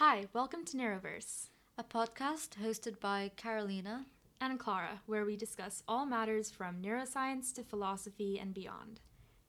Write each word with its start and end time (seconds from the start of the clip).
Hi, 0.00 0.28
welcome 0.32 0.64
to 0.64 0.78
Neuroverse 0.78 1.50
a 1.76 1.84
podcast 1.84 2.52
hosted 2.64 2.98
by 3.00 3.32
Carolina. 3.36 4.06
and 4.40 4.58
Clara, 4.58 5.02
where 5.04 5.26
we 5.26 5.36
discuss 5.36 5.82
all 5.86 6.06
matters 6.06 6.50
from 6.50 6.80
neuroscience 6.80 7.52
to 7.52 7.62
philosophy 7.62 8.38
and 8.38 8.54
beyond. 8.54 9.00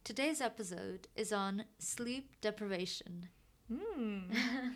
Today's 0.04 0.42
episode 0.42 1.08
is 1.16 1.32
on 1.32 1.64
sleep 1.80 2.36
deprivation. 2.42 3.30
Hmm. 3.74 4.24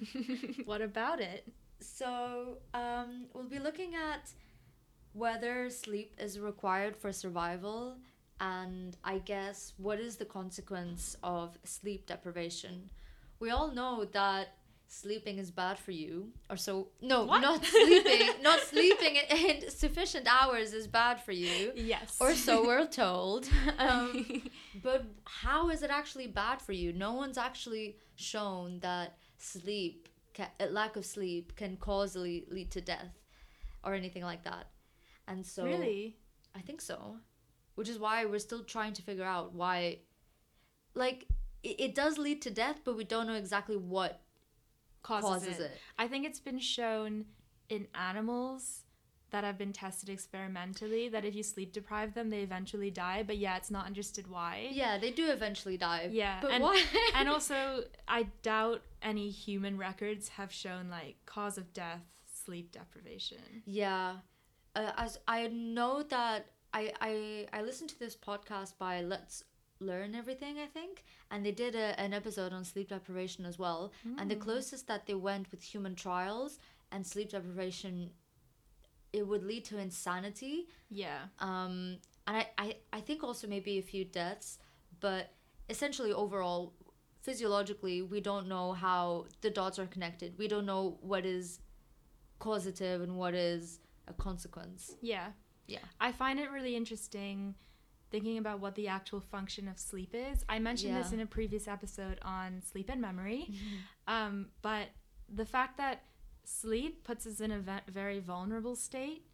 what 0.63 0.81
about 0.81 1.19
it? 1.19 1.51
So, 1.81 2.59
um, 2.73 3.25
we'll 3.33 3.49
be 3.49 3.59
looking 3.59 3.95
at 3.95 4.29
whether 5.11 5.69
sleep 5.69 6.15
is 6.17 6.39
required 6.39 6.95
for 6.95 7.11
survival 7.11 7.97
and 8.39 8.95
I 9.03 9.17
guess 9.17 9.73
what 9.75 9.99
is 9.99 10.15
the 10.15 10.23
consequence 10.23 11.17
of 11.21 11.59
sleep 11.65 12.07
deprivation. 12.07 12.91
We 13.41 13.49
all 13.49 13.73
know 13.73 14.05
that 14.13 14.53
sleeping 14.87 15.37
is 15.39 15.51
bad 15.51 15.77
for 15.79 15.91
you 15.91 16.31
or 16.49 16.57
so 16.57 16.89
no 17.01 17.25
What? 17.25 17.41
not 17.41 17.65
sleeping 17.65 18.27
not 18.43 18.59
sleeping 18.61 19.15
in, 19.29 19.37
in 19.63 19.69
sufficient 19.71 20.27
hours 20.29 20.73
is 20.73 20.87
bad 20.87 21.21
for 21.21 21.31
you 21.31 21.71
Yes. 21.75 22.17
or 22.19 22.35
so 22.35 22.63
we're 22.67 22.87
told 22.87 23.49
um, 23.79 24.41
But 24.83 25.05
how 25.25 25.69
is 25.69 25.81
it 25.83 25.89
actually 25.89 26.27
bad 26.27 26.61
for 26.61 26.73
you? 26.73 26.91
No 26.93 27.13
one's 27.13 27.37
actually 27.37 27.97
shown 28.15 28.79
that 28.81 29.17
sleep, 29.37 30.09
ca- 30.35 30.51
uh, 30.59 30.65
lack 30.65 30.97
of 30.97 31.05
sleep, 31.05 31.55
can 31.55 31.77
causally 31.77 32.45
lead 32.51 32.71
to 32.71 32.81
death 32.81 33.15
or 33.83 33.93
anything 33.93 34.23
like 34.23 34.43
that. 34.43 34.67
And 35.27 35.45
so 35.45 35.63
really? 35.63 36.17
I 36.53 36.59
think 36.59 36.81
so, 36.81 37.17
which 37.75 37.87
is 37.89 37.97
why 37.97 38.25
we're 38.25 38.39
still 38.39 38.63
trying 38.63 38.93
to 38.93 39.01
figure 39.01 39.23
out 39.23 39.53
why, 39.53 39.99
like, 40.93 41.25
it, 41.63 41.79
it 41.79 41.95
does 41.95 42.17
lead 42.17 42.41
to 42.43 42.51
death, 42.51 42.81
but 42.83 42.97
we 42.97 43.05
don't 43.05 43.27
know 43.27 43.33
exactly 43.35 43.77
what 43.77 44.21
Causes, 45.05 45.29
causes, 45.29 45.59
it. 45.59 45.63
it. 45.65 45.77
I 45.99 46.07
think 46.07 46.25
it's 46.25 46.39
been 46.39 46.57
shown 46.59 47.25
in 47.69 47.87
animals 47.93 48.85
that 49.29 49.43
have 49.43 49.57
been 49.57 49.73
tested 49.73 50.09
experimentally 50.09 51.09
that 51.09 51.25
if 51.25 51.35
you 51.35 51.43
sleep 51.43 51.73
deprive 51.73 52.13
them, 52.13 52.29
they 52.29 52.39
eventually 52.39 52.89
die. 52.89 53.21
But 53.21 53.37
yeah, 53.37 53.57
it's 53.57 53.69
not 53.69 53.85
understood 53.85 54.27
why. 54.27 54.69
Yeah, 54.71 54.97
they 54.97 55.11
do 55.11 55.29
eventually 55.29 55.77
die. 55.77 56.09
Yeah, 56.11 56.39
but 56.41 56.51
and- 56.51 56.63
why? 56.63 56.81
and 57.15 57.29
also, 57.29 57.83
I 58.07 58.27
doubt 58.41 58.81
any 59.01 59.29
human 59.29 59.77
records 59.77 60.29
have 60.29 60.51
shown 60.51 60.89
like 60.89 61.17
cause 61.25 61.57
of 61.57 61.71
death 61.73 62.01
sleep 62.45 62.71
deprivation. 62.71 63.61
Yeah, 63.65 64.17
uh, 64.75 64.91
as 64.97 65.19
I 65.27 65.47
know 65.47 66.01
that 66.03 66.47
I 66.73 66.93
I 66.99 67.47
I 67.53 67.61
listened 67.61 67.89
to 67.91 67.99
this 67.99 68.15
podcast 68.15 68.77
by 68.79 69.01
Let's 69.01 69.43
Learn 69.85 70.15
Everything, 70.15 70.57
I 70.59 70.65
think, 70.65 71.03
and 71.31 71.45
they 71.45 71.51
did 71.51 71.75
a, 71.75 71.99
an 71.99 72.13
episode 72.13 72.51
on 72.53 72.63
sleep 72.63 72.89
deprivation 72.89 73.45
as 73.45 73.57
well. 73.59 73.91
And 74.19 74.29
the 74.29 74.35
closest 74.35 74.87
that 74.87 75.05
they 75.05 75.13
went 75.15 75.51
with 75.51 75.61
human 75.61 75.95
trials 75.95 76.59
and 76.91 77.05
sleep 77.05 77.29
deprivation, 77.31 78.11
it 79.13 79.27
would 79.27 79.43
lead 79.43 79.65
to 79.65 79.77
insanity. 79.77 80.67
Yeah. 80.89 81.19
Um, 81.39 81.97
and 82.27 82.37
I, 82.37 82.47
I 82.57 82.75
I 82.91 82.99
think 83.01 83.23
also 83.23 83.47
maybe 83.47 83.77
a 83.77 83.81
few 83.81 84.03
deaths, 84.05 84.57
but 84.99 85.33
essentially 85.69 86.11
overall, 86.13 86.73
physiologically, 87.21 88.01
we 88.01 88.21
don't 88.21 88.47
know 88.47 88.73
how 88.73 89.25
the 89.41 89.49
dots 89.49 89.79
are 89.79 89.87
connected. 89.87 90.37
We 90.37 90.47
don't 90.47 90.65
know 90.65 90.97
what 91.01 91.25
is 91.25 91.59
causative 92.39 93.01
and 93.01 93.17
what 93.17 93.33
is 93.33 93.79
a 94.07 94.13
consequence. 94.13 94.95
Yeah. 95.01 95.27
Yeah. 95.67 95.79
I 95.99 96.11
find 96.11 96.39
it 96.39 96.51
really 96.51 96.75
interesting 96.75 97.55
thinking 98.11 98.37
about 98.37 98.59
what 98.59 98.75
the 98.75 98.87
actual 98.87 99.19
function 99.19 99.67
of 99.67 99.77
sleep 99.79 100.13
is. 100.13 100.45
I 100.47 100.59
mentioned 100.59 100.95
this 100.95 101.11
in 101.11 101.19
a 101.19 101.25
previous 101.25 101.67
episode 101.67 102.19
on 102.21 102.61
sleep 102.61 102.89
and 102.89 103.01
memory. 103.01 103.51
Um, 104.07 104.47
but 104.61 104.87
the 105.33 105.45
fact 105.45 105.77
that 105.77 106.03
sleep 106.43 107.03
puts 107.03 107.25
us 107.25 107.39
in 107.41 107.51
a 107.51 107.59
ve- 107.59 107.91
very 107.91 108.19
vulnerable 108.19 108.75
state 108.75 109.25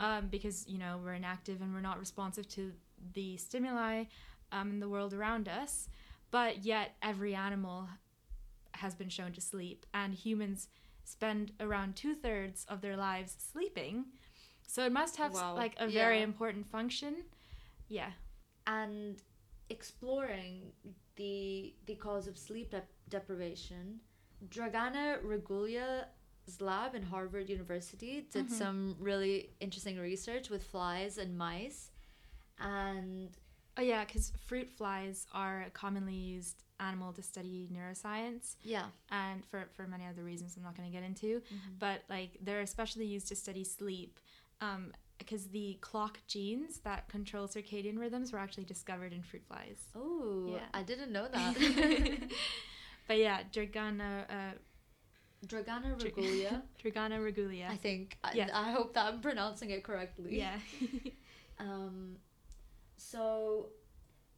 um, 0.00 0.28
because, 0.28 0.66
you 0.68 0.78
know, 0.78 1.00
we're 1.04 1.14
inactive 1.14 1.60
and 1.60 1.74
we're 1.74 1.80
not 1.80 1.98
responsive 1.98 2.48
to 2.50 2.72
the 3.14 3.36
stimuli 3.36 4.04
um, 4.52 4.70
in 4.70 4.80
the 4.80 4.88
world 4.88 5.12
around 5.12 5.48
us. 5.48 5.88
But 6.30 6.64
yet, 6.64 6.94
every 7.02 7.34
animal 7.34 7.88
has 8.74 8.94
been 8.94 9.08
shown 9.10 9.32
to 9.32 9.40
sleep, 9.40 9.84
and 9.92 10.14
humans 10.14 10.68
spend 11.04 11.52
around 11.60 11.94
two 11.96 12.14
thirds 12.14 12.64
of 12.68 12.80
their 12.80 12.96
lives 12.96 13.36
sleeping. 13.52 14.06
So 14.66 14.84
it 14.86 14.92
must 14.92 15.16
have 15.16 15.34
Wow. 15.34 15.54
like 15.56 15.74
a 15.78 15.86
very 15.88 16.22
important 16.22 16.66
function. 16.70 17.16
Yeah. 17.92 18.12
And 18.66 19.16
exploring 19.68 20.72
the 21.16 21.74
the 21.86 21.94
cause 22.06 22.26
of 22.26 22.36
sleep 22.38 22.70
dep- 22.70 22.88
deprivation, 23.08 24.00
Dragana 24.48 25.22
Regulja's 25.22 26.60
lab 26.60 26.94
in 26.94 27.02
Harvard 27.02 27.48
University 27.50 28.26
did 28.30 28.46
Mhm. 28.48 28.58
some 28.62 28.96
really 28.98 29.50
interesting 29.60 29.98
research 29.98 30.48
with 30.50 30.62
flies 30.64 31.18
and 31.18 31.36
mice, 31.36 31.90
and 32.58 33.30
Oh 33.78 33.82
yeah, 33.82 34.04
because 34.04 34.32
fruit 34.48 34.70
flies 34.70 35.26
are 35.32 35.62
a 35.62 35.70
commonly 35.70 36.14
used 36.14 36.62
animal 36.78 37.10
to 37.14 37.22
study 37.22 37.68
neuroscience, 37.72 38.56
yeah, 38.62 38.88
and 39.10 39.42
for 39.46 39.60
for 39.76 39.86
many 39.86 40.04
other 40.06 40.22
reasons 40.24 40.56
I'm 40.56 40.62
not 40.62 40.76
going 40.76 40.90
to 40.90 40.96
get 40.98 41.04
into. 41.04 41.40
But 41.78 42.02
like 42.10 42.36
they're 42.42 42.60
especially 42.60 43.06
used 43.06 43.28
to 43.28 43.36
study 43.36 43.64
sleep, 43.64 44.18
um, 44.60 44.92
because 45.22 45.44
the 45.58 45.68
clock 45.88 46.14
genes 46.34 46.72
that 46.88 47.00
control 47.08 47.46
circadian 47.46 47.96
rhythms 48.04 48.32
were 48.32 48.38
actually 48.44 48.64
discovered 48.74 49.12
in 49.12 49.22
fruit 49.22 49.44
flies. 49.50 49.78
oh, 49.94 50.50
Yeah. 50.56 50.66
I 50.80 50.82
didn't 50.90 51.12
know 51.16 51.26
that. 51.36 51.52
but 53.08 53.18
yeah, 53.26 53.38
Dragana, 53.54 54.10
uh, 54.36 54.52
Dragana 55.52 55.88
Dra- 55.98 56.10
Regulja. 56.10 56.52
Dragana 56.82 57.16
I 57.20 57.22
Regulja. 57.28 57.68
think. 57.86 58.18
I, 58.24 58.30
Yeah. 58.40 58.48
I 58.64 58.72
hope 58.76 58.90
that 58.94 59.04
I'm 59.10 59.20
pronouncing 59.20 59.70
it 59.76 59.82
correctly. 59.88 60.30
Yeah. 60.42 60.58
Um, 61.58 62.16
so 62.96 63.68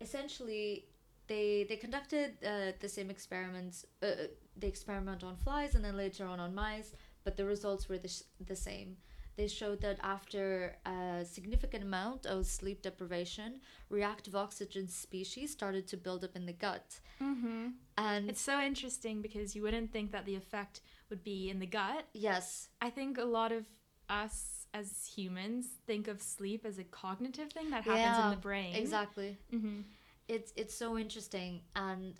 essentially, 0.00 0.86
they 1.26 1.64
they 1.68 1.76
conducted 1.76 2.28
uh, 2.44 2.72
the 2.84 2.88
same 2.88 3.08
experiments. 3.10 3.76
Uh, 4.02 4.06
uh, 4.06 4.14
the 4.62 4.66
experiment 4.74 5.24
on 5.24 5.36
flies 5.36 5.74
and 5.74 5.82
then 5.84 5.96
later 5.96 6.24
on 6.32 6.38
on 6.40 6.54
mice, 6.54 6.92
but 7.24 7.36
the 7.36 7.44
results 7.44 7.88
were 7.88 7.98
the, 7.98 8.08
sh- 8.08 8.22
the 8.52 8.54
same. 8.56 8.96
They 9.36 9.48
showed 9.48 9.80
that 9.80 9.98
after 10.02 10.76
a 10.86 11.24
significant 11.24 11.82
amount 11.82 12.24
of 12.26 12.46
sleep 12.46 12.82
deprivation, 12.82 13.60
reactive 13.90 14.36
oxygen 14.36 14.86
species 14.88 15.50
started 15.50 15.86
to 15.88 15.96
build 15.96 16.22
up 16.24 16.36
in 16.36 16.46
the 16.46 16.52
gut. 16.52 17.00
mm-hmm. 17.20 17.68
And 17.98 18.28
It's 18.30 18.40
so 18.40 18.60
interesting 18.60 19.22
because 19.22 19.56
you 19.56 19.62
wouldn't 19.62 19.92
think 19.92 20.12
that 20.12 20.24
the 20.24 20.36
effect 20.36 20.80
would 21.10 21.24
be 21.24 21.50
in 21.50 21.58
the 21.58 21.66
gut. 21.66 22.04
yes, 22.12 22.68
I 22.80 22.90
think 22.90 23.18
a 23.18 23.24
lot 23.24 23.50
of 23.52 23.66
us 24.08 24.66
as 24.72 25.06
humans 25.16 25.66
think 25.86 26.08
of 26.08 26.20
sleep 26.20 26.64
as 26.66 26.78
a 26.78 26.84
cognitive 26.84 27.50
thing 27.52 27.70
that 27.70 27.84
happens 27.84 28.16
Yeah, 28.18 28.24
in 28.24 28.30
the 28.30 28.36
brain. 28.36 28.74
exactly. 28.76 29.38
hmm 29.50 29.80
it's 30.26 30.54
it's 30.56 30.74
so 30.74 30.96
interesting 30.96 31.60
and 31.76 32.14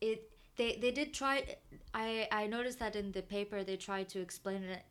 it 0.00 0.30
they 0.56 0.76
they 0.80 0.90
did 0.90 1.12
try 1.12 1.44
i 1.92 2.26
i 2.32 2.46
noticed 2.46 2.78
that 2.78 2.96
in 2.96 3.12
the 3.12 3.20
paper 3.22 3.62
they 3.62 3.76
tried 3.76 4.08
to 4.08 4.20
explain 4.20 4.62
it 4.64 4.82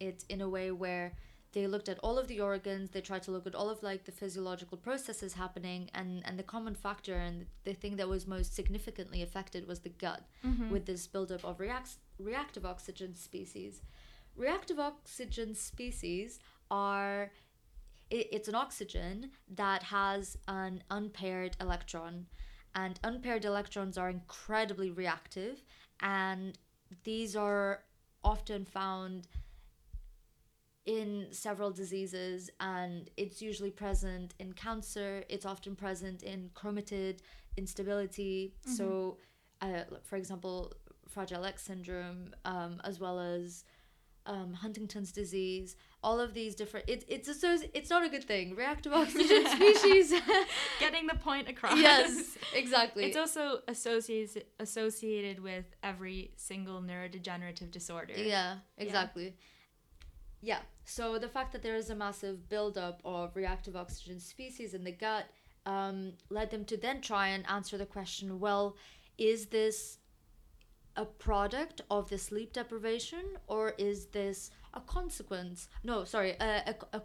it 0.00 0.24
in 0.28 0.40
a 0.40 0.48
way 0.48 0.70
where 0.70 1.12
they 1.52 1.66
looked 1.66 1.88
at 1.88 1.98
all 2.02 2.18
of 2.18 2.28
the 2.28 2.40
organs 2.40 2.90
they 2.90 3.00
tried 3.00 3.22
to 3.22 3.30
look 3.30 3.46
at 3.46 3.54
all 3.54 3.70
of 3.70 3.82
like 3.82 4.04
the 4.04 4.12
physiological 4.12 4.76
processes 4.76 5.32
happening 5.34 5.88
and 5.94 6.22
and 6.26 6.38
the 6.38 6.42
common 6.42 6.74
factor 6.74 7.14
and 7.14 7.46
the 7.64 7.72
thing 7.72 7.96
that 7.96 8.08
was 8.08 8.26
most 8.26 8.54
significantly 8.54 9.22
affected 9.22 9.66
was 9.66 9.80
the 9.80 9.88
gut 9.88 10.22
Mm-hmm. 10.44 10.70
with 10.70 10.84
this 10.86 11.06
buildup 11.06 11.44
of 11.44 11.58
react- 11.58 11.96
reactive 12.18 12.64
oxygen 12.66 13.14
species. 13.14 13.80
Reactive 14.36 14.78
oxygen 14.78 15.54
species 15.54 16.38
are 16.70 17.30
it, 18.10 18.28
it's 18.30 18.48
an 18.48 18.54
oxygen 18.54 19.30
that 19.54 19.82
has 19.84 20.36
an 20.46 20.82
unpaired 20.90 21.56
electron 21.60 22.26
and 22.74 23.00
unpaired 23.02 23.44
electrons 23.44 23.96
are 23.98 24.10
incredibly 24.10 24.90
reactive 24.90 25.62
and 26.00 26.58
these 27.04 27.34
are 27.34 27.82
often 28.22 28.64
found 28.64 29.26
in 30.96 31.26
several 31.30 31.70
diseases 31.70 32.40
and 32.60 33.10
it's 33.22 33.38
usually 33.42 33.70
present 33.84 34.28
in 34.38 34.50
cancer 34.54 35.22
it's 35.28 35.44
often 35.44 35.72
present 35.76 36.22
in 36.22 36.40
chromatid 36.60 37.14
instability 37.62 38.54
so 38.76 39.18
uh, 39.60 39.82
for 40.08 40.16
example 40.16 40.72
fragile 41.06 41.44
x 41.44 41.56
syndrome 41.62 42.22
um, 42.46 42.80
as 42.84 42.98
well 42.98 43.18
as 43.20 43.64
um, 44.24 44.52
huntington's 44.54 45.12
disease 45.12 45.76
all 46.02 46.18
of 46.20 46.32
these 46.32 46.54
different 46.54 46.88
it, 46.88 47.04
it's 47.08 47.28
associ- 47.28 47.70
it's 47.74 47.90
not 47.90 48.02
a 48.02 48.08
good 48.08 48.24
thing 48.24 48.54
reactive 48.54 48.92
oxygen 48.92 49.46
species 49.56 50.12
Getting 50.80 51.06
the 51.06 51.16
point 51.16 51.48
across. 51.50 51.76
yes 51.78 52.36
exactly 52.54 53.04
It's 53.04 53.16
also 53.24 53.44
associated 53.68 54.44
associated 54.58 55.42
with 55.42 55.66
every 55.82 56.32
single 56.36 56.80
neurodegenerative 56.80 57.70
disorder. 57.70 58.14
Yeah, 58.16 58.56
exactly. 58.78 59.24
Yeah. 59.26 59.30
So 60.84 61.18
the 61.18 61.28
fact 61.28 61.52
that 61.52 61.62
there 61.62 61.76
is 61.76 61.90
a 61.90 61.94
massive 61.94 62.48
buildup 62.48 63.00
of 63.04 63.36
reactive 63.36 63.76
oxygen 63.76 64.20
species 64.20 64.74
in 64.74 64.84
the 64.84 64.92
gut 64.92 65.26
um, 65.66 66.12
led 66.30 66.50
them 66.50 66.64
to 66.66 66.76
then 66.76 67.00
try 67.00 67.28
and 67.28 67.44
answer 67.48 67.76
the 67.76 67.86
question: 67.86 68.40
Well, 68.40 68.76
is 69.18 69.46
this 69.46 69.98
a 70.96 71.04
product 71.04 71.80
of 71.90 72.08
the 72.10 72.18
sleep 72.18 72.52
deprivation 72.52 73.36
or 73.46 73.74
is 73.78 74.06
this 74.06 74.50
a 74.74 74.80
consequence? 74.80 75.68
No, 75.84 76.04
sorry, 76.04 76.36
a, 76.40 76.74
a, 76.92 76.96
a 76.96 77.02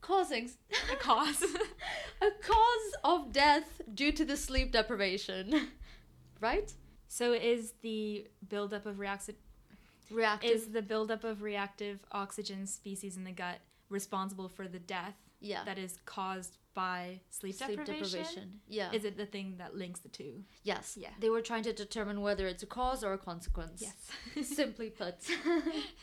causing 0.00 0.50
A 0.92 0.96
cause. 0.96 1.42
a 2.22 2.30
cause 2.42 2.92
of 3.04 3.32
death 3.32 3.80
due 3.94 4.12
to 4.12 4.24
the 4.24 4.36
sleep 4.36 4.72
deprivation. 4.72 5.68
right? 6.40 6.74
so 7.12 7.34
is 7.34 7.74
the 7.82 8.26
buildup 8.48 8.86
of 8.86 8.98
reactive 8.98 9.34
Reactive. 10.12 10.50
is 10.50 10.66
the 10.68 10.82
buildup 10.82 11.24
of 11.24 11.42
reactive 11.42 12.00
oxygen 12.12 12.66
species 12.66 13.16
in 13.16 13.24
the 13.24 13.32
gut 13.32 13.60
responsible 13.88 14.48
for 14.48 14.68
the 14.68 14.78
death 14.78 15.16
yeah. 15.40 15.64
that 15.64 15.78
is 15.78 15.98
caused 16.06 16.56
by 16.74 17.20
sleep, 17.30 17.58
deprivation? 17.58 18.60
Yeah. 18.66 18.90
Is 18.92 19.04
it 19.04 19.16
the 19.16 19.26
thing 19.26 19.56
that 19.58 19.76
links 19.76 20.00
the 20.00 20.08
two? 20.08 20.44
yes. 20.62 20.96
Yeah. 20.98 21.10
They 21.20 21.30
were 21.30 21.42
trying 21.42 21.64
to 21.64 21.72
determine 21.72 22.20
whether 22.20 22.46
it's 22.46 22.62
a 22.62 22.66
cause 22.66 23.04
or 23.04 23.12
a 23.12 23.18
consequence. 23.18 23.82
Yes. 23.82 24.46
Simply 24.48 24.90
put. 24.90 25.16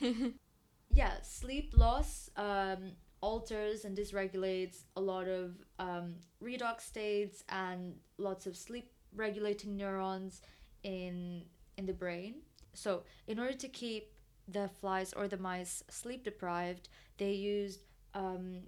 yeah, 0.90 1.20
sleep 1.22 1.74
loss 1.76 2.30
um, 2.36 2.92
alters 3.20 3.84
and 3.84 3.96
dysregulates 3.96 4.84
a 4.96 5.00
lot 5.00 5.28
of 5.28 5.54
um, 5.78 6.14
redox 6.42 6.82
states 6.82 7.44
and 7.48 7.94
lots 8.18 8.46
of 8.46 8.56
sleep 8.56 8.92
regulating 9.14 9.76
neurons 9.76 10.42
in 10.82 11.42
in 11.76 11.86
the 11.86 11.92
brain. 11.92 12.34
So, 12.74 13.02
in 13.26 13.38
order 13.38 13.54
to 13.54 13.68
keep 13.68 14.12
the 14.48 14.68
flies 14.80 15.12
or 15.12 15.28
the 15.28 15.36
mice 15.36 15.82
sleep 15.88 16.24
deprived, 16.24 16.88
they 17.18 17.32
used 17.32 17.80
um, 18.14 18.62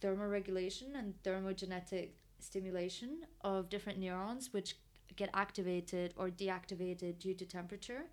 thermoregulation 0.00 0.96
and 0.96 1.14
thermogenetic 1.22 2.10
stimulation 2.38 3.20
of 3.42 3.68
different 3.68 3.98
neurons, 3.98 4.52
which 4.52 4.76
get 5.16 5.30
activated 5.34 6.14
or 6.16 6.28
deactivated 6.30 7.18
due 7.18 7.34
to 7.34 7.44
temperature. 7.44 8.04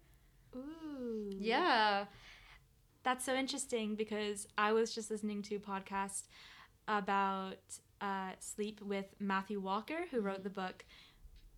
Ooh. 0.55 1.29
Yeah. 1.31 2.05
That's 3.03 3.23
so 3.23 3.35
interesting 3.35 3.95
because 3.95 4.47
I 4.57 4.73
was 4.73 4.93
just 4.95 5.11
listening 5.11 5.43
to 5.43 5.55
a 5.55 5.59
podcast 5.59 6.23
about 6.87 7.59
uh, 8.01 8.31
sleep 8.39 8.81
with 8.81 9.05
Matthew 9.19 9.59
Walker, 9.59 10.05
who 10.09 10.21
wrote 10.21 10.43
the 10.43 10.49
book 10.49 10.85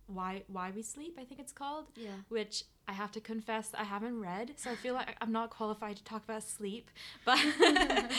"Why 0.08 0.42
Why 0.48 0.70
We 0.74 0.82
Sleep." 0.82 1.16
I 1.20 1.24
think 1.24 1.40
it's 1.40 1.52
called, 1.52 1.86
Yeah. 1.96 2.16
which 2.28 2.64
I 2.88 2.92
have 2.92 3.12
to 3.12 3.20
confess 3.20 3.70
I 3.74 3.84
haven't 3.84 4.18
read, 4.20 4.54
so 4.56 4.70
I 4.70 4.74
feel 4.74 4.94
like 4.94 5.16
I'm 5.20 5.32
not 5.32 5.50
qualified 5.50 5.96
to 5.96 6.04
talk 6.04 6.24
about 6.24 6.42
sleep. 6.42 6.90
But 7.24 7.38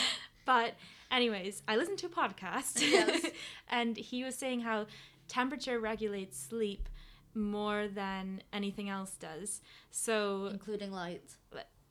but 0.46 0.74
anyways, 1.10 1.62
I 1.68 1.76
listened 1.76 1.98
to 1.98 2.06
a 2.06 2.10
podcast, 2.10 2.80
Yes. 2.80 3.26
and 3.68 3.96
he 3.96 4.24
was 4.24 4.34
saying 4.36 4.60
how 4.60 4.86
temperature 5.28 5.78
regulates 5.78 6.38
sleep 6.38 6.88
more 7.34 7.86
than 7.88 8.42
anything 8.52 8.88
else 8.88 9.12
does. 9.12 9.60
So 9.90 10.46
Including 10.52 10.90
light. 10.92 11.36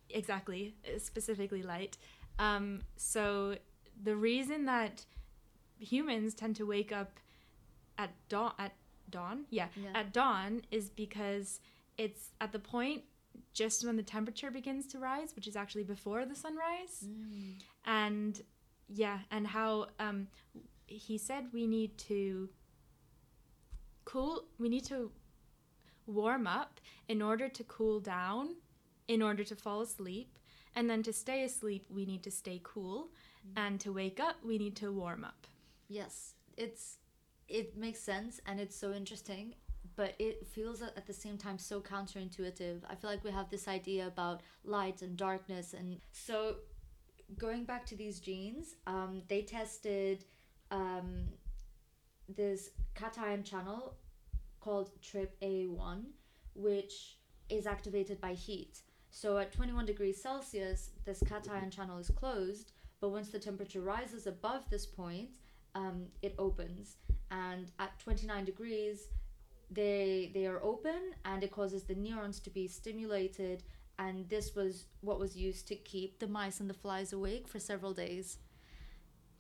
exactly 0.09 0.73
uh, 0.85 0.97
specifically 0.99 1.61
light 1.61 1.95
um, 2.39 2.81
so 2.97 3.55
the 4.03 4.15
reason 4.15 4.65
that 4.65 5.05
humans 5.77 6.33
tend 6.33 6.55
to 6.55 6.65
wake 6.65 6.91
up 6.91 7.11
at 7.97 8.09
dawn 8.27 8.53
at 8.57 8.73
dawn? 9.11 9.45
Yeah, 9.50 9.67
Yeah. 9.75 9.91
at 9.95 10.13
dawn 10.13 10.61
is 10.71 10.89
because 10.89 11.59
it's 11.97 12.29
at 12.39 12.51
the 12.51 12.59
point 12.59 13.03
just 13.53 13.85
when 13.85 13.95
the 13.97 14.03
temperature 14.03 14.51
begins 14.51 14.85
to 14.88 15.00
rise 15.00 15.35
which 15.35 15.47
is 15.47 15.56
actually 15.56 15.83
before 15.83 16.25
the 16.25 16.35
sunrise 16.35 17.06
Mm. 17.06 17.53
and 17.85 18.41
yeah 18.88 19.19
and 19.31 19.47
how 19.47 19.88
um, 20.00 20.27
he 20.88 21.17
said 21.17 21.45
we 21.53 21.67
need 21.67 21.97
to 21.97 22.50
cool 24.06 24.45
we 24.57 24.69
need 24.69 24.85
to 24.85 25.11
warm 26.07 26.47
up 26.47 26.79
in 27.07 27.21
order 27.21 27.47
to 27.47 27.63
cool 27.65 28.00
down 28.00 28.56
in 29.07 29.21
order 29.21 29.44
to 29.44 29.56
fall 29.56 29.81
asleep. 29.81 30.38
And 30.75 30.89
then 30.89 31.01
to 31.03 31.11
stay 31.13 31.44
asleep 31.44 31.85
we 31.89 32.06
need 32.06 32.23
to 32.23 32.31
stay 32.31 32.59
cool. 32.63 33.09
And 33.56 33.79
to 33.81 33.91
wake 33.91 34.19
up 34.19 34.35
we 34.44 34.57
need 34.57 34.75
to 34.77 34.91
warm 34.91 35.23
up. 35.23 35.47
Yes. 35.88 36.33
It's 36.57 36.98
it 37.49 37.77
makes 37.77 37.99
sense 37.99 38.39
and 38.45 38.59
it's 38.59 38.75
so 38.75 38.93
interesting, 38.93 39.55
but 39.95 40.13
it 40.19 40.47
feels 40.47 40.81
at 40.81 41.05
the 41.05 41.13
same 41.13 41.37
time 41.37 41.57
so 41.57 41.81
counterintuitive. 41.81 42.81
I 42.89 42.95
feel 42.95 43.09
like 43.09 43.23
we 43.23 43.31
have 43.31 43.49
this 43.49 43.67
idea 43.67 44.07
about 44.07 44.41
light 44.63 45.01
and 45.01 45.17
darkness 45.17 45.73
and 45.73 45.99
so 46.11 46.57
going 47.37 47.63
back 47.63 47.85
to 47.87 47.95
these 47.95 48.19
genes, 48.19 48.75
um, 48.87 49.21
they 49.27 49.41
tested 49.41 50.25
um, 50.71 51.29
this 52.27 52.71
cation 52.95 53.43
channel 53.43 53.95
called 54.59 54.91
TRPA1, 55.01 56.03
which 56.55 57.17
is 57.49 57.65
activated 57.65 58.19
by 58.19 58.33
heat. 58.33 58.81
So 59.11 59.37
at 59.37 59.51
21 59.51 59.85
degrees 59.85 60.21
Celsius, 60.21 60.91
this 61.05 61.23
cation 61.23 61.71
channel 61.71 61.97
is 61.97 62.09
closed, 62.09 62.73
but 63.01 63.09
once 63.09 63.29
the 63.29 63.39
temperature 63.39 63.81
rises 63.81 64.27
above 64.27 64.69
this 64.69 64.85
point, 64.85 65.29
um, 65.75 66.07
it 66.21 66.36
opens. 66.38 66.95
And 67.31 67.71
at 67.80 67.98
29 68.00 68.45
degrees, 68.45 69.07
they 69.71 70.31
they 70.33 70.45
are 70.48 70.62
open, 70.63 71.13
and 71.25 71.44
it 71.44 71.51
causes 71.51 71.83
the 71.83 71.95
neurons 71.95 72.39
to 72.42 72.50
be 72.50 72.68
stimulated. 72.68 73.63
And 74.00 74.30
this 74.30 74.56
was 74.56 74.86
what 75.01 75.19
was 75.19 75.36
used 75.36 75.68
to 75.68 75.75
keep 75.75 76.19
the 76.19 76.27
mice 76.27 76.60
and 76.62 76.69
the 76.69 76.74
flies 76.74 77.12
awake 77.13 77.48
for 77.48 77.60
several 77.60 77.94
days 77.94 78.38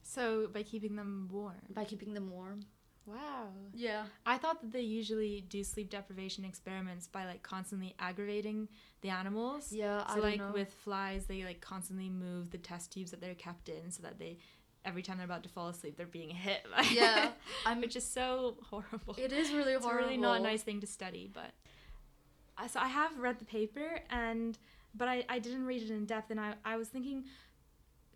so 0.01 0.47
by 0.53 0.63
keeping 0.63 0.95
them 0.95 1.27
warm 1.31 1.55
by 1.73 1.83
keeping 1.83 2.13
them 2.13 2.29
warm. 2.31 2.61
wow 3.05 3.47
Yeah. 3.73 4.05
i 4.25 4.37
thought 4.37 4.61
that 4.61 4.71
they 4.71 4.81
usually 4.81 5.41
do 5.49 5.63
sleep 5.63 5.89
deprivation 5.89 6.45
experiments 6.45 7.07
by 7.07 7.25
like 7.25 7.43
constantly 7.43 7.95
aggravating 7.99 8.67
the 9.01 9.09
animals 9.09 9.71
Yeah, 9.71 10.03
I 10.07 10.15
so 10.15 10.21
don't 10.21 10.31
like 10.31 10.39
know. 10.39 10.51
with 10.53 10.71
flies 10.73 11.25
they 11.25 11.43
like 11.43 11.61
constantly 11.61 12.09
move 12.09 12.49
the 12.51 12.57
test 12.57 12.91
tubes 12.91 13.11
that 13.11 13.21
they're 13.21 13.35
kept 13.35 13.69
in 13.69 13.91
so 13.91 14.03
that 14.03 14.19
they 14.19 14.39
every 14.85 15.01
time 15.01 15.17
they're 15.17 15.25
about 15.25 15.43
to 15.43 15.49
fall 15.49 15.67
asleep 15.67 15.97
they're 15.97 16.05
being 16.05 16.29
hit 16.29 16.61
by 16.75 16.81
Yeah, 16.91 17.31
I'm- 17.65 17.81
which 17.81 17.95
is 17.95 18.05
so 18.05 18.57
horrible 18.69 19.15
It 19.17 19.31
is 19.31 19.51
really 19.51 19.73
it's 19.73 19.83
horrible. 19.85 20.03
a 20.05 20.07
really 20.07 20.17
not 20.17 20.39
a 20.39 20.43
nice 20.43 20.63
thing 20.63 20.79
to 20.81 20.87
study 20.87 21.29
but 21.33 21.51
I- 22.57 22.67
so 22.67 22.79
i 22.79 22.87
have 22.87 23.17
read 23.17 23.39
the 23.39 23.45
paper 23.45 23.99
and 24.09 24.57
but 24.95 25.07
i, 25.07 25.25
I 25.29 25.39
didn't 25.39 25.65
read 25.65 25.81
it 25.81 25.89
in 25.91 26.05
depth 26.05 26.31
and 26.31 26.39
I, 26.39 26.53
I 26.65 26.77
was 26.77 26.87
thinking 26.87 27.25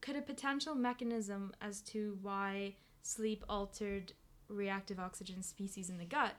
could 0.01 0.15
a 0.15 0.21
potential 0.21 0.75
mechanism 0.75 1.53
as 1.61 1.81
to 1.81 2.17
why 2.21 2.75
sleep 3.01 3.43
altered 3.49 4.13
reactive 4.49 4.99
oxygen 4.99 5.41
species 5.41 5.89
in 5.89 5.97
the 5.97 6.05
gut 6.05 6.33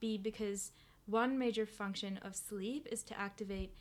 be 0.00 0.18
because 0.18 0.72
one 1.06 1.38
major 1.38 1.64
function 1.66 2.18
of 2.22 2.34
sleep 2.36 2.86
is 2.90 3.02
to 3.04 3.18
activate 3.18 3.72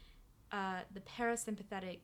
uh, 0.51 0.81
the 0.93 1.01
parasympathetic 1.01 1.99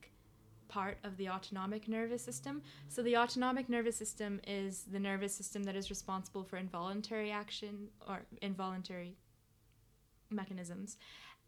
part 0.71 0.97
of 1.03 1.17
the 1.17 1.29
autonomic 1.29 1.87
nervous 1.87 2.23
system. 2.23 2.61
So, 2.87 3.03
the 3.03 3.17
autonomic 3.17 3.69
nervous 3.69 3.95
system 3.95 4.39
is 4.47 4.83
the 4.91 4.99
nervous 4.99 5.35
system 5.35 5.63
that 5.63 5.75
is 5.75 5.89
responsible 5.89 6.43
for 6.43 6.57
involuntary 6.57 7.31
action 7.31 7.89
or 8.07 8.21
involuntary 8.41 9.17
mechanisms. 10.29 10.97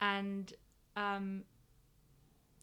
And 0.02 0.54
um, 0.96 1.44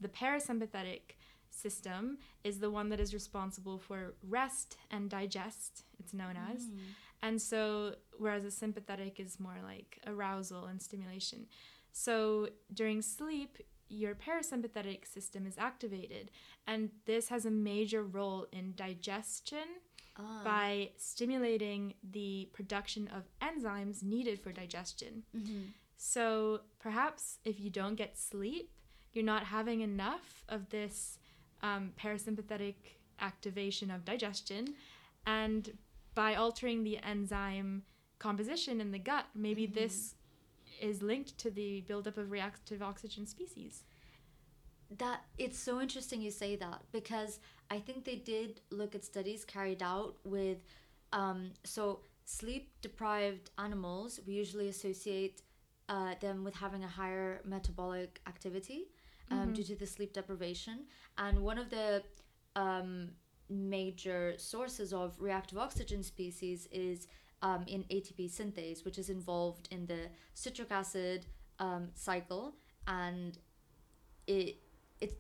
the 0.01 0.09
parasympathetic 0.09 1.17
system 1.51 2.19
is 2.45 2.59
the 2.59 2.71
one 2.71 2.91
that 2.91 3.01
is 3.01 3.13
responsible 3.15 3.79
for 3.79 4.15
rest 4.29 4.77
and 4.91 5.11
digest, 5.11 5.85
it's 5.99 6.13
known 6.13 6.37
as. 6.53 6.65
Mm. 6.65 6.79
And 7.23 7.43
so, 7.43 7.95
whereas 8.19 8.45
the 8.45 8.51
sympathetic 8.51 9.19
is 9.19 9.41
more 9.41 9.59
like 9.65 9.99
arousal 10.07 10.67
and 10.67 10.81
stimulation. 10.81 11.47
So, 11.93 12.49
during 12.73 13.03
sleep, 13.03 13.59
your 13.91 14.15
parasympathetic 14.15 15.07
system 15.07 15.47
is 15.47 15.59
activated, 15.59 16.31
and 16.67 16.91
this 17.05 17.29
has 17.29 17.45
a 17.45 17.51
major 17.51 18.03
role 18.03 18.47
in 18.53 18.75
digestion 18.77 19.69
Ah. 20.17 20.43
by 20.45 20.91
stimulating 20.97 21.95
the 22.03 22.49
production 22.53 23.09
of 23.09 23.25
enzymes 23.41 24.03
needed 24.03 24.41
for 24.41 24.53
digestion. 24.53 25.25
Mhm. 25.35 25.73
So, 25.97 26.63
perhaps 26.79 27.39
if 27.45 27.59
you 27.61 27.71
don't 27.71 27.95
get 27.95 28.17
sleep, 28.19 28.71
you're 29.13 29.25
not 29.25 29.45
having 29.45 29.81
enough 29.81 30.45
of 30.49 30.69
this 30.71 31.19
um, 31.63 31.93
parasympathetic 31.99 32.77
activation 33.19 33.91
of 33.91 34.05
digestion, 34.05 34.75
and 35.27 35.77
by 36.15 36.35
altering 36.35 36.85
the 36.85 36.97
enzyme 36.99 37.85
composition 38.19 38.81
in 38.81 38.91
the 38.93 38.99
gut, 38.99 39.27
maybe 39.35 39.67
Mhm. 39.69 39.75
this 39.75 40.15
is 40.81 41.03
linked 41.03 41.37
to 41.39 41.51
the 41.51 41.83
buildup 41.83 42.17
of 42.19 42.31
reactive 42.31 42.83
oxygen 42.83 43.27
species. 43.27 43.85
That 44.99 45.21
it's 45.39 45.59
so 45.59 45.81
interesting 45.81 46.21
you 46.21 46.33
say 46.33 46.57
that 46.57 46.83
because 46.91 47.39
I 47.71 47.79
think 47.79 48.05
they 48.05 48.17
did 48.17 48.61
look 48.71 48.95
at 48.97 49.05
studies 49.05 49.45
carried 49.45 49.83
out 49.83 50.17
with 50.25 50.59
um, 51.13 51.51
so 51.63 52.01
sleep 52.25 52.73
deprived 52.81 53.51
animals. 53.59 54.21
We 54.27 54.33
usually 54.35 54.69
associate 54.69 55.43
uh, 55.89 56.15
them 56.21 56.43
with 56.45 56.55
having 56.57 56.83
a 56.83 56.89
higher 56.89 57.41
metabolic 57.45 58.21
activity 58.27 58.89
um, 59.31 59.51
Mhm. 59.51 59.55
due 59.55 59.65
to 59.65 59.77
the 59.77 59.87
sleep 59.87 60.13
deprivation, 60.13 60.87
and 61.19 61.43
one 61.45 61.59
of 61.59 61.71
the 61.71 62.03
um, 62.57 63.11
major 63.49 64.35
sources 64.39 64.93
of 64.93 65.21
reactive 65.21 65.59
oxygen 65.59 66.03
species 66.03 66.67
is 66.73 67.07
um, 67.43 67.65
in 67.67 67.85
ATP 67.85 68.31
synthase, 68.31 68.85
which 68.85 68.99
is 68.99 69.11
involved 69.11 69.69
in 69.71 69.87
the 69.87 70.09
citric 70.35 70.71
acid 70.71 71.27
um, 71.59 71.89
cycle 71.95 72.55
and 72.87 73.39
it 74.27 74.57
it 75.01 75.19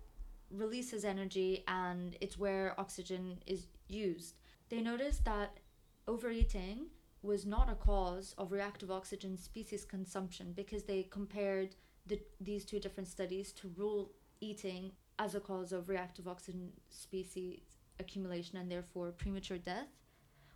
releases 0.50 1.04
energy 1.04 1.64
and 1.68 2.16
it's 2.20 2.38
where 2.38 2.78
oxygen 2.78 3.38
is 3.46 3.66
used. 3.88 4.34
They 4.68 4.80
noticed 4.80 5.24
that 5.24 5.58
overeating 6.06 6.86
was 7.22 7.44
not 7.44 7.70
a 7.70 7.74
cause 7.74 8.34
of 8.38 8.50
reactive 8.52 8.90
oxygen 8.90 9.36
species 9.36 9.84
consumption 9.84 10.52
because 10.56 10.84
they 10.84 11.02
compared 11.04 11.76
the, 12.06 12.18
these 12.40 12.64
two 12.64 12.80
different 12.80 13.08
studies 13.08 13.52
to 13.52 13.70
rule 13.76 14.12
eating 14.40 14.92
as 15.18 15.34
a 15.34 15.40
cause 15.40 15.72
of 15.72 15.88
reactive 15.88 16.26
oxygen 16.26 16.72
species 16.88 17.60
accumulation 17.98 18.56
and 18.56 18.70
therefore 18.70 19.12
premature 19.12 19.58
death, 19.58 19.88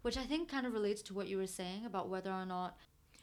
which 0.05 0.19
I 0.19 0.25
think 0.25 0.51
kind 0.51 0.67
of 0.67 0.75
relates 0.75 1.01
to 1.05 1.15
what 1.15 1.29
you 1.29 1.39
were 1.39 1.47
saying 1.47 1.87
about 1.87 2.11
whether 2.11 2.31
or 2.31 2.45
not. 2.45 2.77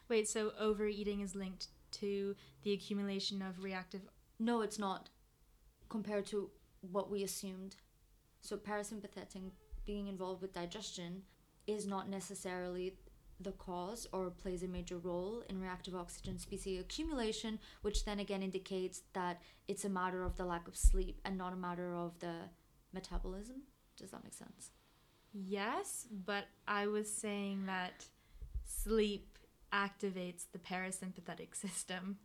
Wait, 0.10 0.28
so 0.28 0.52
overeating 0.60 1.22
is 1.22 1.36
linked 1.36 1.68
to 1.92 2.36
the 2.64 2.74
accumulation 2.74 3.44
of 3.44 3.64
reactive. 3.64 4.02
No, 4.40 4.62
it's 4.62 4.80
not, 4.80 5.10
compared 5.90 6.26
to 6.26 6.50
what 6.82 7.12
we 7.12 7.22
assumed. 7.22 7.76
So 8.42 8.58
parasympathetic 8.58 9.52
being 9.86 10.08
involved 10.08 10.42
with 10.42 10.54
digestion 10.54 11.22
is 11.68 11.86
not 11.86 12.10
necessarily 12.10 12.96
the 13.40 13.52
cause 13.52 14.08
or 14.12 14.32
plays 14.32 14.64
a 14.64 14.68
major 14.68 14.98
role 14.98 15.44
in 15.50 15.62
reactive 15.62 15.96
oxygen 15.96 16.40
species 16.40 16.82
accumulation, 16.82 17.60
which 17.84 18.06
then 18.06 18.20
again 18.20 18.42
indicates 18.42 19.04
that 19.14 19.40
it's 19.68 19.86
a 19.86 19.90
matter 19.90 20.24
of 20.24 20.36
the 20.36 20.46
lack 20.46 20.68
of 20.68 20.76
sleep 20.76 21.22
and 21.26 21.38
not 21.38 21.54
a 21.54 21.58
matter 21.58 21.94
of 21.94 22.18
the 22.22 22.50
metabolism. 22.92 23.62
Does 23.98 24.10
that 24.10 24.24
make 24.24 24.34
sense? 24.34 24.72
Yes, 25.34 26.08
but 26.12 26.46
I 26.68 26.88
was 26.88 27.12
saying 27.12 27.66
that 27.66 28.06
sleep 28.66 29.38
activates 29.74 30.46
the 30.52 30.60
parasympathetic 30.60 31.56
system. 31.56 32.18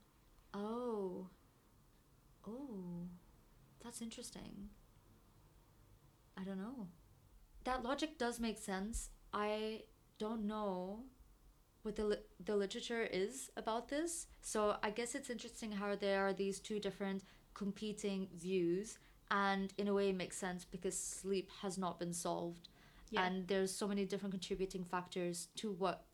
Oh. 0.55 1.29
Oh. 2.47 3.09
That's 3.83 4.03
interesting. 4.03 4.71
I 6.39 6.45
don't 6.45 6.59
know. 6.59 6.89
That 7.65 7.83
logic 7.85 8.19
does 8.19 8.41
make 8.41 8.59
sense. 8.59 9.11
I 9.33 9.83
don't 10.19 10.47
know 10.47 11.01
what 11.83 11.97
the, 11.97 12.05
li- 12.05 12.27
the 12.45 12.57
literature 12.57 13.05
is 13.05 13.51
about 13.57 13.89
this. 13.89 14.27
So 14.43 14.77
I 14.83 14.91
guess 14.91 15.15
it's 15.15 15.31
interesting 15.31 15.73
how 15.73 15.97
there 15.97 16.27
are 16.27 16.33
these 16.33 16.61
two 16.61 16.81
different 16.81 17.25
competing 17.55 18.29
views 18.37 18.99
and 19.31 19.73
in 19.79 19.89
a 19.89 19.95
way 19.95 20.11
it 20.11 20.17
makes 20.17 20.37
sense 20.39 20.65
because 20.65 20.99
sleep 20.99 21.51
has 21.63 21.79
not 21.79 21.99
been 22.01 22.13
solved 22.15 22.69
Yeah. 23.11 23.25
and 23.25 23.47
there's 23.49 23.75
so 23.75 23.87
many 23.87 24.05
different 24.05 24.33
contributing 24.33 24.85
factors 24.85 25.49
to 25.57 25.71
what 25.73 26.05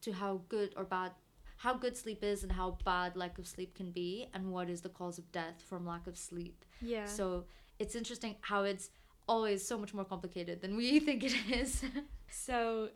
to 0.00 0.12
how 0.12 0.42
good 0.48 0.74
or 0.76 0.84
bad 0.84 1.12
how 1.58 1.74
good 1.74 1.96
sleep 1.96 2.22
is 2.22 2.44
and 2.44 2.52
how 2.52 2.78
bad 2.84 3.16
lack 3.16 3.36
of 3.38 3.46
sleep 3.46 3.74
can 3.74 3.90
be 3.90 4.28
and 4.32 4.52
what 4.52 4.70
is 4.70 4.80
the 4.80 4.88
cause 4.88 5.18
of 5.18 5.30
death 5.32 5.62
from 5.68 5.86
lack 5.86 6.06
of 6.06 6.16
sleep 6.16 6.64
Yeah. 6.80 7.06
so 7.06 7.44
it's 7.78 7.94
interesting 7.94 8.36
how 8.40 8.62
it's 8.62 8.90
always 9.26 9.66
so 9.66 9.76
much 9.76 9.92
more 9.92 10.04
complicated 10.04 10.60
than 10.62 10.76
we 10.76 11.00
think 11.06 11.24
it 11.24 11.34
is 11.50 11.84
So 12.30 12.90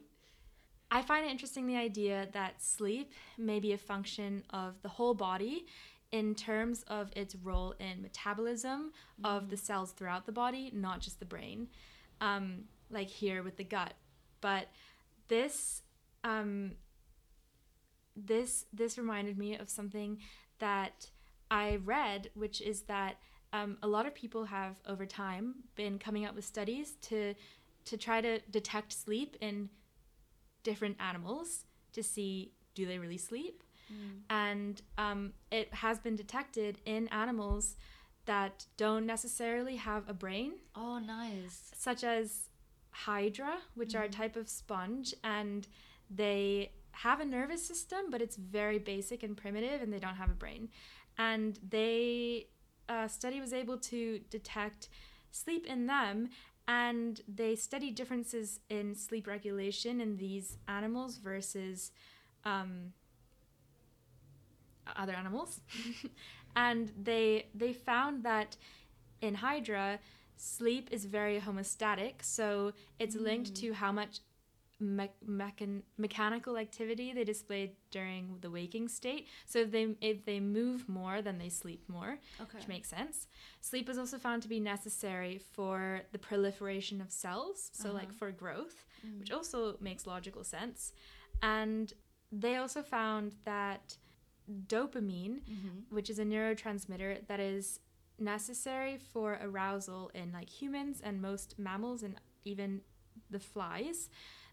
I 0.91 1.03
find 1.03 1.25
it 1.27 1.31
interesting 1.31 1.67
the 1.67 1.77
idea 1.77 2.29
that 2.33 2.63
sleep 2.63 3.13
may 3.39 3.61
be 3.61 3.73
a 3.73 3.79
function 3.79 4.45
of 4.51 4.81
the 4.83 4.89
whole 4.89 5.15
body 5.15 5.67
in 6.11 6.35
terms 6.35 6.85
of 6.89 7.11
its 7.17 7.35
role 7.35 7.75
in 7.81 8.03
metabolism 8.03 8.93
of 9.25 9.49
the 9.49 9.57
mm-hmm. 9.57 9.65
cells 9.65 9.93
throughout 9.93 10.27
the 10.27 10.33
body, 10.33 10.71
not 10.75 11.01
just 11.01 11.19
the 11.19 11.25
brain, 11.25 11.69
um, 12.23 12.65
like 12.91 13.09
here 13.09 13.43
with 13.43 13.59
the 13.59 13.65
gut. 13.65 13.93
But 14.41 14.69
this 15.29 15.83
um, 16.25 16.73
this 18.17 18.65
this 18.73 18.97
reminded 18.97 19.37
me 19.37 19.57
of 19.57 19.69
something 19.69 20.19
that 20.59 21.11
I 21.51 21.77
read, 21.85 22.31
which 22.35 22.63
is 22.63 22.83
that 22.83 23.17
um, 23.53 23.77
a 23.83 23.87
lot 23.87 24.07
of 24.07 24.15
people 24.15 24.47
have 24.47 24.77
over 24.87 25.05
time 25.05 25.57
been 25.75 25.99
coming 25.99 26.25
up 26.25 26.35
with 26.35 26.47
studies 26.47 26.93
to 27.03 27.35
to 27.85 27.97
try 27.97 28.21
to 28.21 28.39
detect 28.51 28.93
sleep 28.93 29.37
in 29.41 29.69
different 30.63 30.97
animals 31.01 31.65
to 31.93 32.03
see 32.03 32.53
do 32.75 32.87
they 32.87 32.99
really 32.99 33.19
sleep 33.19 33.65
and 34.31 34.81
um, 34.97 35.33
it 35.51 35.75
has 35.75 35.99
been 35.99 36.17
detected 36.17 36.79
in 36.87 37.09
animals 37.09 37.77
that 38.27 38.67
don't 38.77 39.07
necessarily 39.07 39.77
have 39.77 40.09
a 40.09 40.15
brain 40.15 40.53
oh 40.77 40.99
nice. 40.99 41.71
such 41.75 42.05
as 42.05 42.49
hydra 42.91 43.59
which 43.75 43.95
are 43.95 44.05
a 44.05 44.09
type 44.09 44.37
of 44.37 44.49
sponge 44.49 45.15
and 45.25 45.67
they 46.11 46.71
have 46.93 47.21
a 47.21 47.25
nervous 47.25 47.67
system 47.67 48.11
but 48.11 48.21
it's 48.21 48.37
very 48.37 48.79
basic 48.79 49.23
and 49.23 49.37
primitive 49.37 49.83
and 49.83 49.93
they 49.93 49.99
don't 49.99 50.17
have 50.17 50.31
a 50.31 50.35
brain. 50.35 50.69
And 51.19 51.59
they 51.69 52.47
a 52.89 53.09
study 53.09 53.41
was 53.41 53.53
able 53.53 53.79
to 53.79 54.21
detect 54.31 54.89
sleep 55.31 55.67
in 55.67 55.87
them 55.87 56.29
and 56.69 57.21
they 57.27 57.57
studied 57.57 57.95
differences 57.95 58.61
in 58.69 58.95
sleep 58.95 59.27
regulation 59.27 60.01
in 60.01 60.17
these 60.17 60.59
animals 60.69 61.17
versus 61.17 61.91
um, 62.45 62.93
other 64.97 65.13
animals 65.13 65.61
and 66.57 66.93
they 67.03 67.47
they 67.55 67.73
found 67.73 68.23
that 68.25 68.57
in 69.21 69.35
hydra 69.35 69.99
sleep 70.37 70.89
is 70.91 71.05
very 71.05 71.41
homeostatic 71.41 72.15
so 72.23 72.73
it's 72.99 73.15
linked 73.17 73.55
to 73.55 73.73
how 73.73 73.93
much 73.93 74.21
me- 74.81 75.11
mechan- 75.25 75.83
mechanical 75.97 76.57
activity 76.59 77.13
they 77.13 77.23
displayed 77.23 77.71
during 77.93 78.37
the 78.41 78.51
waking 78.51 78.89
state 78.89 79.29
so 79.47 79.61
if 79.61 79.71
they 79.71 79.95
if 80.01 80.25
they 80.25 80.41
move 80.41 80.89
more 80.89 81.23
then 81.23 81.39
they 81.39 81.49
sleep 81.49 81.83
more 81.89 82.19
okay 82.41 82.59
which 82.59 82.67
makes 82.69 82.89
sense. 82.89 83.29
Sleep 83.61 83.89
is 83.89 83.97
also 83.97 84.19
found 84.19 84.43
to 84.43 84.49
be 84.49 84.59
necessary 84.59 85.39
for 85.39 86.01
the 86.11 86.19
proliferation 86.19 87.01
of 87.01 87.13
cells, 87.13 87.71
so 87.73 87.93
like 87.93 88.09
Uh-huh. 88.09 88.19
for 88.19 88.31
growth, 88.33 88.85
Mm. 89.07 89.21
which 89.21 89.31
also 89.31 89.77
makes 89.81 90.05
logical 90.07 90.43
sense. 90.43 90.93
And 91.41 91.93
they 92.33 92.57
also 92.57 92.83
found 92.83 93.37
that 93.45 93.97
dopamine, 94.51 95.41
Mhm. 95.43 95.85
which 95.91 96.11
is 96.11 96.19
a 96.19 96.25
neurotransmitter 96.25 97.27
that 97.27 97.41
is 97.41 97.81
necessary 98.19 98.99
for 98.99 99.39
arousal 99.43 100.11
in 100.15 100.33
like 100.33 100.49
humans 100.49 101.01
and 101.01 101.21
most 101.21 101.59
mammals 101.59 102.03
and 102.03 102.17
even 102.45 102.83
the 103.31 103.41
flies. 103.41 104.09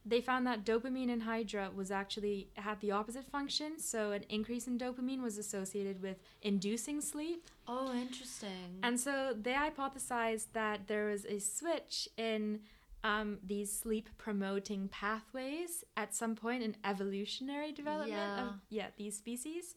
They 0.05 0.21
found 0.21 0.47
that 0.47 0.63
dopamine 0.63 1.09
in 1.09 1.21
Hydra 1.21 1.71
was 1.75 1.91
actually 1.91 2.49
had 2.55 2.79
the 2.79 2.91
opposite 2.91 3.25
function. 3.29 3.77
So 3.79 4.11
an 4.11 4.23
increase 4.29 4.65
in 4.65 4.77
dopamine 4.79 5.21
was 5.21 5.37
associated 5.37 6.01
with 6.01 6.17
inducing 6.41 7.01
sleep. 7.01 7.49
oh 7.67 7.93
interesting 7.93 8.79
And 8.81 8.99
so 8.99 9.33
they 9.33 9.53
hypothesized 9.53 10.53
that 10.53 10.87
there 10.87 11.05
was 11.07 11.25
a 11.25 11.39
switch 11.39 12.07
in 12.17 12.61
um, 13.03 13.37
these 13.45 13.71
sleep 13.71 14.09
promoting 14.17 14.89
pathways 14.89 15.83
at 15.95 16.13
some 16.13 16.35
point 16.35 16.63
in 16.63 16.75
evolutionary 16.83 17.71
development 17.71 18.39
of 18.39 18.53
yeah. 18.69 18.87
these 18.97 19.17
species. 19.17 19.75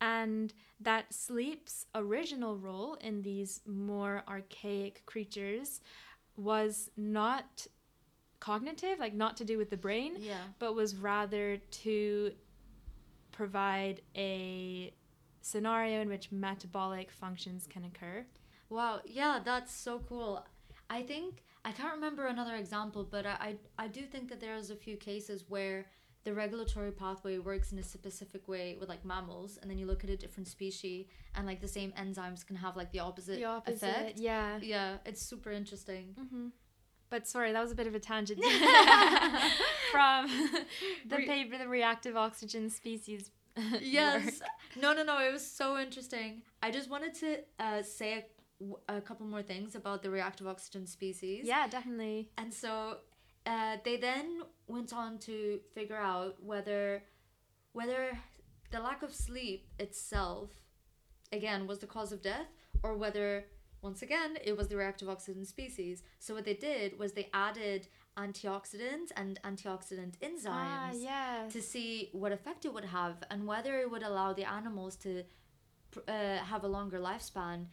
And 0.00 0.52
that 0.80 1.12
sleep's 1.12 1.86
original 1.94 2.56
role 2.56 2.94
in 2.94 3.22
these 3.22 3.60
more 3.66 4.22
archaic 4.28 5.04
creatures 5.06 5.80
was 6.36 6.90
not 6.96 7.66
cognitive 8.40 8.98
like 8.98 9.14
not 9.14 9.36
to 9.38 9.44
do 9.44 9.56
with 9.56 9.70
the 9.70 9.76
brain 9.76 10.16
yeah. 10.18 10.36
but 10.58 10.74
was 10.74 10.96
rather 10.96 11.56
to 11.70 12.30
provide 13.32 14.02
a 14.16 14.92
scenario 15.40 16.00
in 16.00 16.08
which 16.08 16.32
metabolic 16.32 17.10
functions 17.10 17.66
can 17.68 17.84
occur. 17.84 18.24
Wow, 18.70 19.00
yeah, 19.04 19.40
that's 19.44 19.74
so 19.74 20.00
cool. 20.08 20.44
I 20.88 21.02
think 21.02 21.42
I 21.64 21.72
can't 21.72 21.94
remember 21.94 22.26
another 22.26 22.56
example, 22.56 23.04
but 23.10 23.24
I 23.26 23.56
I, 23.78 23.84
I 23.84 23.88
do 23.88 24.02
think 24.02 24.28
that 24.30 24.40
there's 24.40 24.70
a 24.70 24.76
few 24.76 24.96
cases 24.96 25.44
where 25.48 25.86
the 26.24 26.32
regulatory 26.32 26.90
pathway 26.90 27.36
works 27.38 27.70
in 27.72 27.78
a 27.78 27.82
specific 27.82 28.48
way 28.48 28.76
with 28.80 28.88
like 28.88 29.04
mammals, 29.04 29.58
and 29.60 29.70
then 29.70 29.76
you 29.78 29.86
look 29.86 30.04
at 30.04 30.10
a 30.10 30.16
different 30.16 30.48
species, 30.48 31.06
and 31.34 31.46
like 31.46 31.60
the 31.60 31.68
same 31.68 31.92
enzymes 31.92 32.46
can 32.46 32.56
have 32.56 32.76
like 32.76 32.90
the 32.92 33.00
opposite, 33.00 33.36
the 33.36 33.44
opposite 33.44 33.82
effect. 33.88 34.18
yeah 34.18 34.58
Yeah, 34.62 34.96
it's 35.04 35.20
super 35.22 35.50
interesting. 35.52 36.14
hmm 36.18 36.48
But 37.10 37.28
sorry, 37.28 37.52
that 37.52 37.62
was 37.62 37.72
a 37.72 37.74
bit 37.74 37.86
of 37.86 37.94
a 37.94 38.00
tangent 38.00 38.40
from 39.90 40.26
the 41.08 41.16
Re- 41.18 41.26
paper, 41.26 41.58
the 41.58 41.68
reactive 41.68 42.16
oxygen 42.16 42.70
species. 42.70 43.30
yes. 43.80 44.24
work. 44.40 44.48
No, 44.82 44.92
no, 44.94 45.02
no. 45.04 45.18
It 45.28 45.32
was 45.32 45.46
so 45.46 45.78
interesting. 45.78 46.42
I 46.62 46.70
just 46.70 46.90
wanted 46.90 47.14
to 47.22 47.38
uh, 47.60 47.82
say 47.82 48.12
a, 48.18 48.24
a 48.88 49.00
couple 49.00 49.26
more 49.26 49.42
things 49.42 49.74
about 49.74 50.02
the 50.02 50.10
reactive 50.10 50.46
oxygen 50.46 50.86
species. 50.86 51.44
Yeah, 51.46 51.66
definitely. 51.68 52.30
And 52.38 52.52
so 52.52 52.98
uh, 53.46 53.76
they 53.84 53.96
then 53.96 54.42
went 54.66 54.92
on 54.92 55.18
to 55.18 55.60
figure 55.74 55.96
out 55.98 56.42
whether 56.42 57.02
whether 57.72 58.18
the 58.70 58.80
lack 58.80 59.02
of 59.02 59.12
sleep 59.14 59.66
itself 59.78 60.50
again 61.32 61.66
was 61.66 61.78
the 61.80 61.86
cause 61.86 62.12
of 62.12 62.22
death 62.22 62.46
or 62.82 62.96
whether 62.96 63.46
once 63.82 64.00
again 64.02 64.38
it 64.42 64.56
was 64.56 64.68
the 64.68 64.76
reactive 64.76 65.08
oxygen 65.08 65.44
species. 65.44 66.02
So 66.18 66.34
what 66.34 66.44
they 66.44 66.54
did 66.54 66.98
was 66.98 67.12
they 67.12 67.28
added 67.34 67.88
antioxidants 68.16 69.10
and 69.16 69.38
antioxidant 69.44 70.16
enzymes 70.22 70.46
Ah, 70.46 70.90
yes. 70.94 71.52
to 71.52 71.60
see 71.60 72.10
what 72.12 72.32
effect 72.32 72.64
it 72.64 72.72
would 72.72 72.84
have 72.84 73.16
and 73.30 73.46
whether 73.46 73.78
it 73.80 73.90
would 73.90 74.02
allow 74.04 74.32
the 74.32 74.44
animals 74.48 74.96
to 74.98 75.24
uh, 76.08 76.36
have 76.38 76.64
a 76.64 76.68
longer 76.68 76.98
lifespan, 76.98 77.66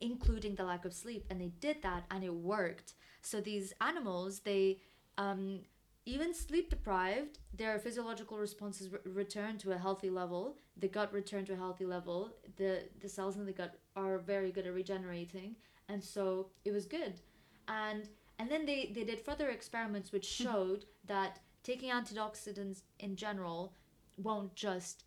including 0.00 0.54
the 0.54 0.64
lack 0.64 0.84
of 0.84 0.92
sleep. 0.92 1.24
And 1.30 1.40
they 1.40 1.52
did 1.60 1.82
that 1.82 2.04
and 2.10 2.24
it 2.24 2.34
worked. 2.34 2.94
So 3.22 3.40
these 3.40 3.72
animals, 3.80 4.40
they, 4.40 4.78
um, 5.18 5.60
even 6.06 6.32
sleep 6.32 6.70
deprived, 6.70 7.38
their 7.52 7.78
physiological 7.78 8.38
responses 8.38 8.90
re- 8.90 8.98
return 9.04 9.58
to 9.58 9.72
a 9.72 9.78
healthy 9.78 10.10
level. 10.10 10.56
The 10.78 10.88
gut 10.88 11.12
returned 11.12 11.46
to 11.48 11.52
a 11.52 11.56
healthy 11.56 11.84
level. 11.84 12.34
The, 12.56 12.84
the 13.00 13.08
cells 13.08 13.36
in 13.36 13.44
the 13.44 13.52
gut 13.52 13.78
are 13.96 14.18
very 14.18 14.50
good 14.50 14.66
at 14.66 14.74
regenerating. 14.74 15.56
And 15.88 16.02
so 16.02 16.48
it 16.64 16.72
was 16.72 16.86
good. 16.86 17.20
And 17.68 18.08
and 18.38 18.50
then 18.50 18.64
they, 18.64 18.90
they 18.94 19.04
did 19.04 19.20
further 19.20 19.50
experiments 19.50 20.12
which 20.12 20.24
showed 20.24 20.86
that 21.06 21.40
taking 21.62 21.90
antioxidants 21.90 22.80
in 22.98 23.14
general 23.14 23.74
won't 24.16 24.54
just 24.54 25.04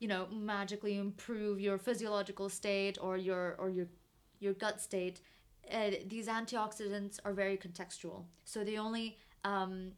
you 0.00 0.08
know 0.08 0.26
magically 0.32 0.98
improve 0.98 1.60
your 1.60 1.78
physiological 1.78 2.48
state 2.48 2.98
or 3.00 3.16
your 3.16 3.54
or 3.60 3.70
your 3.70 3.86
your 4.44 4.54
gut 4.54 4.80
state 4.80 5.20
uh, 5.72 5.90
these 6.06 6.28
antioxidants 6.28 7.18
are 7.24 7.32
very 7.32 7.56
contextual. 7.56 8.24
So 8.44 8.64
they 8.64 8.76
only 8.76 9.16
um, 9.44 9.92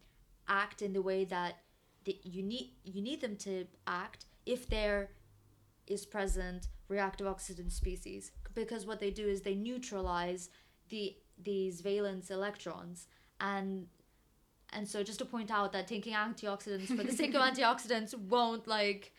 act 0.49 0.83
in 0.83 0.93
the 0.93 1.03
way 1.03 1.25
that 1.25 1.59
the, 2.05 2.19
you 2.23 2.43
need 2.43 2.73
you 2.85 3.03
need 3.03 3.21
them 3.21 3.37
to 3.37 3.67
act 3.87 4.27
if 4.45 4.69
there 4.69 5.11
is 5.87 6.07
present 6.07 6.69
reactive 6.89 7.27
oxygen 7.27 7.69
species 7.69 8.31
because 8.55 8.87
what 8.87 9.01
they 9.01 9.11
do 9.11 9.27
is 9.27 9.41
they 9.41 9.55
neutralize 9.55 10.51
the 10.89 11.17
these 11.43 11.81
valence 11.81 12.31
electrons. 12.31 13.09
And 13.41 13.89
and 14.73 14.87
so 14.87 15.03
just 15.03 15.19
to 15.21 15.25
point 15.25 15.51
out 15.51 15.73
that 15.73 15.89
taking 15.89 16.15
antioxidants 16.15 16.89
for 16.89 17.03
the 17.03 17.13
sake 17.13 17.35
of 17.35 17.41
antioxidants 17.53 18.15
won't 18.15 18.67
like 18.69 19.13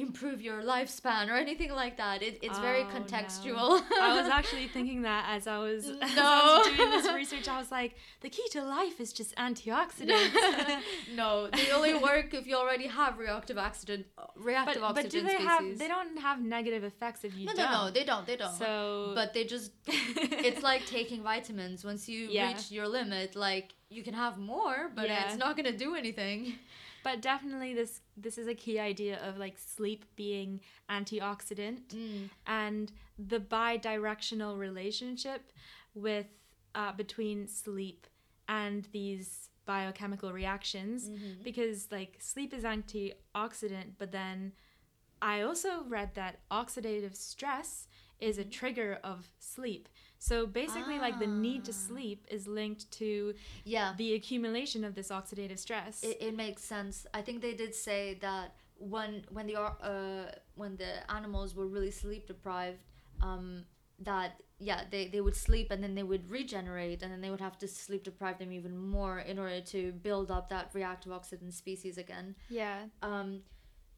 improve 0.00 0.40
your 0.40 0.62
lifespan 0.62 1.28
or 1.28 1.34
anything 1.36 1.72
like 1.72 1.96
that. 1.96 2.22
It, 2.22 2.38
it's 2.42 2.58
very 2.58 2.82
Oh, 2.82 2.88
no. 2.88 2.94
contextual. 3.00 3.82
I 4.00 4.20
was 4.20 4.28
actually 4.38 4.68
thinking 4.68 5.02
that 5.02 5.26
as 5.28 5.46
I 5.46 5.58
was, 5.58 5.86
as 6.02 6.16
I 6.18 6.58
was 6.58 6.76
doing 6.76 6.90
this 6.90 7.12
research. 7.12 7.48
I 7.48 7.58
was 7.58 7.70
like, 7.70 7.96
the 8.20 8.30
key 8.30 8.46
to 8.52 8.62
life 8.62 9.00
is 9.00 9.12
just 9.12 9.34
antioxidants. 9.36 10.32
no, 11.14 11.48
they 11.52 11.70
only 11.70 11.94
work 11.94 12.34
if 12.34 12.46
you 12.46 12.56
already 12.56 12.86
have 12.86 13.18
reactive 13.18 13.58
oxygen, 13.58 14.04
reactive 14.36 14.82
but 14.82 14.90
oxygen 14.90 15.10
do 15.10 15.26
they 15.26 15.34
species. 15.34 15.48
have? 15.48 15.78
They 15.78 15.88
don't 15.88 16.18
have 16.18 16.40
negative 16.40 16.84
effects 16.84 17.24
if 17.24 17.34
you 17.36 17.46
no, 17.46 17.54
don't. 17.54 17.70
no, 17.72 17.84
no, 17.86 17.90
they 17.90 18.04
don't. 18.04 18.26
They 18.26 18.36
don't. 18.36 18.52
So, 18.54 19.12
but 19.14 19.34
they 19.34 19.44
just 19.44 19.72
it's 19.86 20.62
like 20.62 20.86
taking 20.86 21.22
vitamins. 21.22 21.84
Once 21.84 22.08
you 22.08 22.28
Yeah. 22.30 22.48
reach 22.48 22.70
your 22.70 22.88
limit, 22.88 23.36
like 23.36 23.74
you 23.90 24.02
can 24.02 24.14
have 24.14 24.38
more, 24.38 24.90
but 24.94 25.06
Yeah. 25.08 25.24
it's 25.28 25.36
not 25.36 25.56
gonna 25.56 25.76
do 25.76 25.94
anything. 25.94 26.54
but 27.04 27.22
definitely 27.22 27.74
this 27.74 28.00
this 28.20 28.36
is 28.38 28.46
a 28.48 28.54
key 28.54 28.78
idea 28.78 29.18
of 29.28 29.38
like 29.38 29.56
sleep 29.58 30.04
being 30.16 30.60
antioxidant 30.90 31.88
Mm. 31.94 32.28
and 32.46 32.92
the 33.18 33.40
bi-directional 33.40 34.56
relationship 34.56 35.52
with 35.94 36.26
uh, 36.74 36.92
between 36.92 37.46
sleep 37.48 38.06
and 38.48 38.86
these 38.92 39.48
biochemical 39.66 40.32
reactions 40.32 41.08
Mm-hmm. 41.08 41.42
because 41.44 41.88
like 41.90 42.16
sleep 42.20 42.52
is 42.54 42.64
antioxidant 42.64 43.92
but 43.98 44.12
then 44.12 44.52
i 45.20 45.40
also 45.42 45.82
read 45.88 46.10
that 46.14 46.40
oxidative 46.50 47.14
stress 47.14 47.86
is 48.20 48.38
a 48.38 48.44
trigger 48.44 48.98
of 49.04 49.28
sleep 49.38 49.88
so 50.18 50.46
basically 50.46 50.98
like 50.98 51.18
the 51.20 51.26
need 51.26 51.64
to 51.64 51.72
Ah. 51.72 51.86
sleep 51.88 52.26
is 52.30 52.46
linked 52.46 52.90
to 52.92 53.34
Yeah, 53.64 53.94
the 53.96 54.14
accumulation 54.14 54.84
of 54.84 54.94
this 54.94 55.08
oxidative 55.08 55.58
stress 55.58 56.02
it, 56.02 56.16
it 56.20 56.34
makes 56.36 56.62
sense. 56.64 57.06
I 57.14 57.22
think 57.22 57.40
they 57.42 57.54
did 57.54 57.74
say 57.74 58.18
that 58.20 58.54
when 58.78 59.24
when 59.30 59.46
the 59.46 59.56
uh 59.60 60.30
when 60.54 60.76
the 60.76 60.92
animals 61.10 61.54
were 61.54 61.66
really 61.66 61.90
sleep 61.90 62.26
deprived, 62.26 62.82
um, 63.20 63.64
that 64.00 64.40
yeah 64.60 64.82
they, 64.90 65.06
they 65.08 65.20
would 65.20 65.36
sleep 65.36 65.70
and 65.70 65.82
then 65.82 65.94
they 65.94 66.02
would 66.02 66.28
regenerate 66.30 67.02
and 67.02 67.12
then 67.12 67.20
they 67.20 67.30
would 67.30 67.40
have 67.40 67.58
to 67.58 67.68
sleep 67.68 68.02
deprive 68.04 68.38
them 68.38 68.52
even 68.52 68.76
more 68.76 69.18
in 69.20 69.38
order 69.38 69.60
to 69.60 69.92
build 69.92 70.30
up 70.30 70.48
that 70.48 70.70
reactive 70.74 71.12
oxygen 71.12 71.50
species 71.52 71.96
again. 71.98 72.34
yeah 72.48 72.86
Um, 73.02 73.42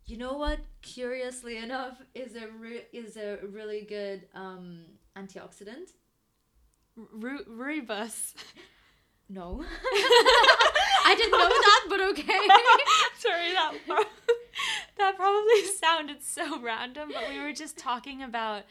you 0.06 0.16
know 0.16 0.34
what? 0.34 0.58
Curiously 0.82 1.56
enough, 1.58 2.02
is 2.14 2.34
a 2.34 2.48
re- 2.58 2.86
is 2.92 3.16
a 3.16 3.38
really 3.58 3.82
good 3.82 4.26
um 4.34 4.84
antioxidant. 5.16 5.88
Ru- 7.12 7.44
rooibos 7.48 8.34
No, 9.28 9.64
I 11.04 11.14
didn't 11.16 11.30
know 11.32 11.48
that, 11.48 11.86
but 11.88 12.00
okay. 12.10 12.24
Sorry, 13.18 13.52
that 13.52 13.74
pro- 13.86 14.04
that 14.98 15.16
probably 15.16 15.64
sounded 15.66 16.22
so 16.22 16.60
random, 16.60 17.10
but 17.14 17.28
we 17.30 17.38
were 17.40 17.52
just 17.52 17.78
talking 17.78 18.22
about 18.22 18.64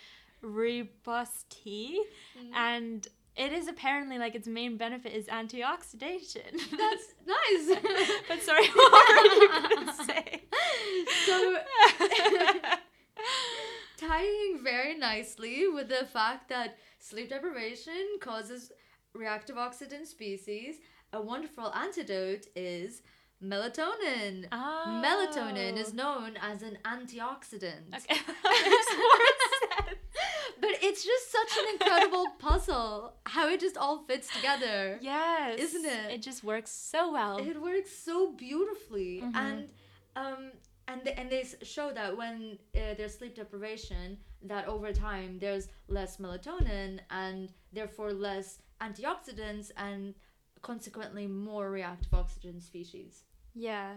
rooibos 0.44 1.46
tea, 1.50 2.04
Mm. 2.38 2.52
and 2.56 3.08
it 3.36 3.54
is 3.54 3.68
apparently 3.70 4.18
like 4.18 4.36
its 4.36 4.48
main 4.48 4.76
benefit 4.78 5.14
is 5.14 5.28
antioxidation. 5.28 6.52
That's 6.78 7.08
nice. 7.26 7.80
but 8.28 8.42
sorry, 8.42 8.68
what 8.68 9.10
were 9.10 9.32
you 9.36 9.50
gonna 9.50 9.94
say? 10.06 10.42
So 11.26 11.56
tying 13.98 14.60
very 14.64 14.96
nicely 14.98 15.68
with 15.68 15.90
the 15.90 16.06
fact 16.06 16.50
that 16.50 16.78
sleep 17.10 17.30
deprivation 17.30 18.18
causes 18.22 18.72
reactive 19.14 19.58
oxygen 19.58 20.06
species, 20.06 20.76
a 21.14 21.22
wonderful 21.22 21.74
antidote 21.74 22.46
is 22.56 23.02
melatonin. 23.44 24.48
Melatonin 25.06 25.76
is 25.78 25.90
Oh. 25.94 25.96
known 25.96 26.38
as 26.38 26.62
an 26.62 26.78
antioxidant. 26.86 27.88
okay. 27.98 28.20
that 28.44 28.62
makes 28.70 28.92
more 28.98 29.26
sense. 29.88 30.00
But 30.62 30.72
it's 30.84 31.04
just 31.04 31.32
such 31.32 31.52
an 31.58 31.66
incredible 31.74 32.26
puzzle 32.38 33.14
how 33.26 33.48
it 33.50 33.60
just 33.60 33.78
all 33.78 34.04
fits 34.04 34.28
together. 34.36 35.00
Yes, 35.02 35.58
Isn't 35.60 35.86
it? 35.86 36.12
It 36.16 36.22
just 36.22 36.44
works 36.44 36.70
so 36.72 37.12
well. 37.12 37.38
It 37.38 37.60
works 37.62 37.92
so 37.92 38.34
beautifully, 38.34 39.22
Mhm. 39.24 39.36
and 39.36 39.70
um, 40.16 40.52
and 40.90 41.04
they, 41.04 41.14
and 41.14 41.30
they 41.30 41.46
show 41.62 41.92
that 41.94 42.18
when 42.18 42.58
uh, 42.76 42.96
there's 42.98 43.18
sleep 43.18 43.36
deprivation, 43.36 44.18
that 44.42 44.68
over 44.68 44.92
time 44.92 45.38
there's 45.40 45.68
less 45.88 46.18
melatonin 46.18 47.00
and 47.12 47.54
therefore 47.72 48.12
less 48.12 48.62
antioxidants 48.82 49.72
and 49.78 50.16
consequently 50.62 51.28
more 51.28 51.70
reactive 51.70 52.14
oxygen 52.14 52.60
species. 52.60 53.24
Yeah. 53.54 53.96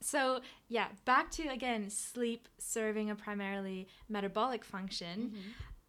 So, 0.00 0.40
yeah, 0.68 0.88
back 1.04 1.30
to 1.32 1.48
again 1.48 1.90
sleep 1.90 2.48
serving 2.58 3.10
a 3.10 3.16
primarily 3.16 3.88
metabolic 4.08 4.64
function. 4.64 5.32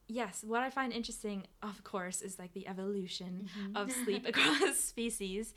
Yes, 0.08 0.44
what 0.44 0.64
I 0.64 0.70
find 0.70 0.94
interesting, 0.94 1.46
of 1.62 1.84
course, 1.84 2.22
is 2.22 2.40
like 2.40 2.54
the 2.54 2.68
evolution 2.68 3.50
of 3.76 3.92
sleep 3.92 4.26
across 4.28 4.78
species. 4.94 5.54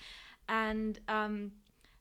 And 0.48 0.98
um, 1.06 1.52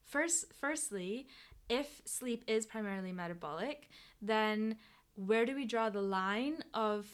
first, 0.04 0.45
firstly, 0.60 1.28
if 1.69 2.01
sleep 2.05 2.43
is 2.47 2.65
primarily 2.65 3.12
metabolic, 3.12 3.89
then 4.21 4.77
where 5.15 5.45
do 5.45 5.55
we 5.55 5.65
draw 5.65 5.89
the 5.89 6.01
line 6.01 6.63
of 6.73 7.08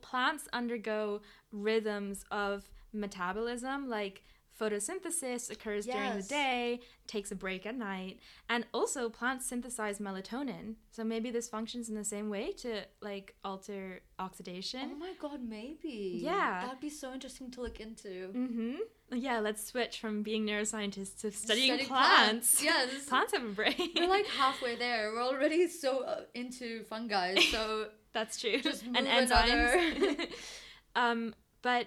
plants 0.00 0.48
undergo 0.52 1.20
rhythms 1.50 2.24
of 2.30 2.68
metabolism? 2.92 3.88
Like 3.88 4.22
photosynthesis 4.60 5.50
occurs 5.50 5.86
during 5.86 6.16
the 6.16 6.22
day 6.22 6.80
takes 7.06 7.30
a 7.30 7.34
break 7.34 7.64
at 7.64 7.76
night 7.76 8.18
and 8.48 8.66
also 8.74 9.08
plants 9.08 9.46
synthesize 9.46 9.98
melatonin 9.98 10.74
so 10.90 11.02
maybe 11.04 11.30
this 11.30 11.48
functions 11.48 11.88
in 11.88 11.94
the 11.94 12.04
same 12.04 12.28
way 12.28 12.52
to 12.52 12.82
like 13.00 13.34
alter 13.44 14.00
oxidation 14.18 14.90
Oh 14.92 14.96
my 14.98 15.12
god, 15.20 15.40
maybe. 15.42 16.20
Yeah. 16.22 16.62
That'd 16.64 16.80
be 16.80 16.90
so 16.90 17.12
interesting 17.12 17.50
to 17.52 17.60
look 17.60 17.80
into. 17.80 18.30
Mm-hmm. 18.34 18.74
Yeah, 19.12 19.38
let's 19.40 19.64
switch 19.64 20.00
from 20.00 20.22
being 20.22 20.44
neuroscientists 20.46 21.20
to 21.20 21.30
studying 21.30 21.68
Studying 21.74 21.86
plants. 21.86 22.60
plants. 22.60 22.62
Yes. 22.62 23.04
plants 23.08 23.32
have 23.32 23.44
a 23.44 23.48
brain. 23.48 23.90
We're 23.96 24.08
like 24.08 24.26
halfway 24.26 24.76
there. 24.76 25.12
We're 25.12 25.22
already 25.22 25.68
so 25.68 26.04
uh, 26.04 26.22
into 26.34 26.82
fungi, 26.84 27.36
so 27.52 27.86
That's 28.12 28.40
true. 28.40 28.60
Just 28.60 28.82
and 28.84 29.06
enzymes. 29.06 30.26
um, 30.96 31.34
but 31.62 31.86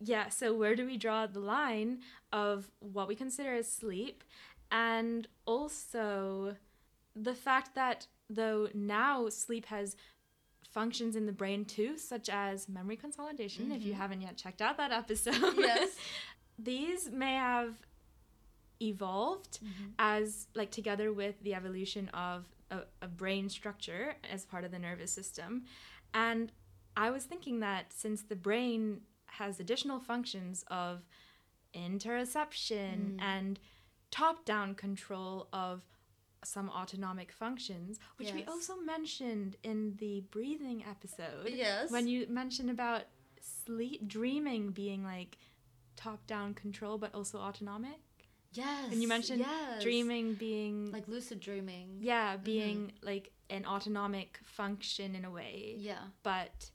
yeah, 0.00 0.28
so 0.28 0.54
where 0.54 0.74
do 0.74 0.86
we 0.86 0.96
draw 0.96 1.26
the 1.26 1.40
line 1.40 2.00
of 2.32 2.70
what 2.80 3.08
we 3.08 3.14
consider 3.14 3.54
as 3.54 3.70
sleep, 3.70 4.22
and 4.70 5.26
also 5.46 6.56
the 7.16 7.34
fact 7.34 7.74
that 7.74 8.06
though 8.30 8.68
now 8.74 9.28
sleep 9.28 9.66
has 9.66 9.96
functions 10.70 11.14
in 11.14 11.26
the 11.26 11.32
brain 11.32 11.64
too, 11.64 11.96
such 11.98 12.28
as 12.28 12.68
memory 12.68 12.96
consolidation. 12.96 13.70
If 13.70 13.84
you 13.84 13.92
Mhm. 13.94 13.96
haven't 13.98 14.20
yet 14.22 14.36
checked 14.36 14.60
out 14.60 14.76
that 14.78 14.90
episode, 14.90 15.56
yes. 15.56 15.96
these 16.58 17.10
may 17.10 17.34
have 17.34 17.74
evolved 18.80 19.60
as 19.98 20.48
like 20.54 20.70
together 20.70 21.12
with 21.12 21.40
the 21.42 21.54
evolution 21.54 22.08
of 22.10 22.44
a, 22.70 22.80
a 23.02 23.08
brain 23.08 23.48
structure 23.48 24.16
as 24.32 24.44
part 24.44 24.64
of 24.64 24.72
the 24.72 24.78
nervous 24.78 25.12
system 25.12 25.62
and 26.12 26.50
i 26.96 27.08
was 27.08 27.24
thinking 27.24 27.60
that 27.60 27.92
since 27.92 28.22
the 28.22 28.34
brain 28.36 29.00
has 29.38 29.60
additional 29.60 30.00
functions 30.00 30.64
of 30.68 31.02
interoception 31.74 33.16
Mm. 33.16 33.20
and 33.20 33.60
top 34.10 34.44
down 34.44 34.74
control 34.74 35.48
of 35.52 35.82
some 36.44 36.68
autonomic 36.70 37.32
functions, 37.32 37.98
which 38.18 38.32
we 38.32 38.44
also 38.44 38.76
mentioned 38.76 39.56
in 39.62 39.96
the 39.96 40.20
breathing 40.30 40.84
episode. 40.84 41.48
Yes. 41.48 41.90
When 41.90 42.06
you 42.06 42.26
mentioned 42.28 42.70
about 42.70 43.02
sleep, 43.40 44.06
dreaming 44.06 44.70
being 44.70 45.02
like 45.04 45.38
top 45.96 46.26
down 46.26 46.54
control, 46.54 46.98
but 46.98 47.14
also 47.14 47.38
autonomic. 47.38 48.00
yes. 48.52 48.92
And 48.92 49.02
you 49.02 49.08
mentioned 49.08 49.40
yes. 49.40 49.82
dreaming 49.82 50.34
being 50.34 50.92
like 50.92 51.08
lucid 51.08 51.40
dreaming. 51.40 51.98
yeah, 52.00 52.36
being 52.36 52.92
like 53.02 53.32
an 53.50 53.64
autonomic 53.66 54.38
function 54.44 55.14
in 55.16 55.24
a 55.24 55.30
way, 55.30 55.74
Yeah. 55.78 56.04
but 56.22 56.70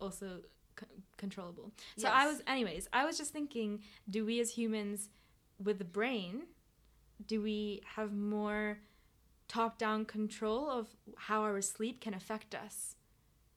also 0.00 0.42
c- 0.78 0.86
controllable. 1.16 1.72
So 1.96 2.08
I 2.08 2.26
was, 2.26 2.42
anyways, 2.46 2.88
I 2.92 3.04
was 3.04 3.18
just 3.18 3.32
thinking, 3.32 3.80
do 4.08 4.24
we 4.24 4.40
as 4.40 4.50
humans 4.50 5.08
with 5.62 5.78
the 5.78 5.84
brain, 5.84 6.42
do 7.26 7.42
we 7.42 7.82
have 7.96 8.12
more 8.12 8.78
top 9.48 9.78
down 9.78 10.04
control 10.04 10.70
of 10.70 10.88
how 11.16 11.42
our 11.42 11.60
sleep 11.60 12.00
can 12.00 12.14
affect 12.14 12.54
us? 12.54 12.94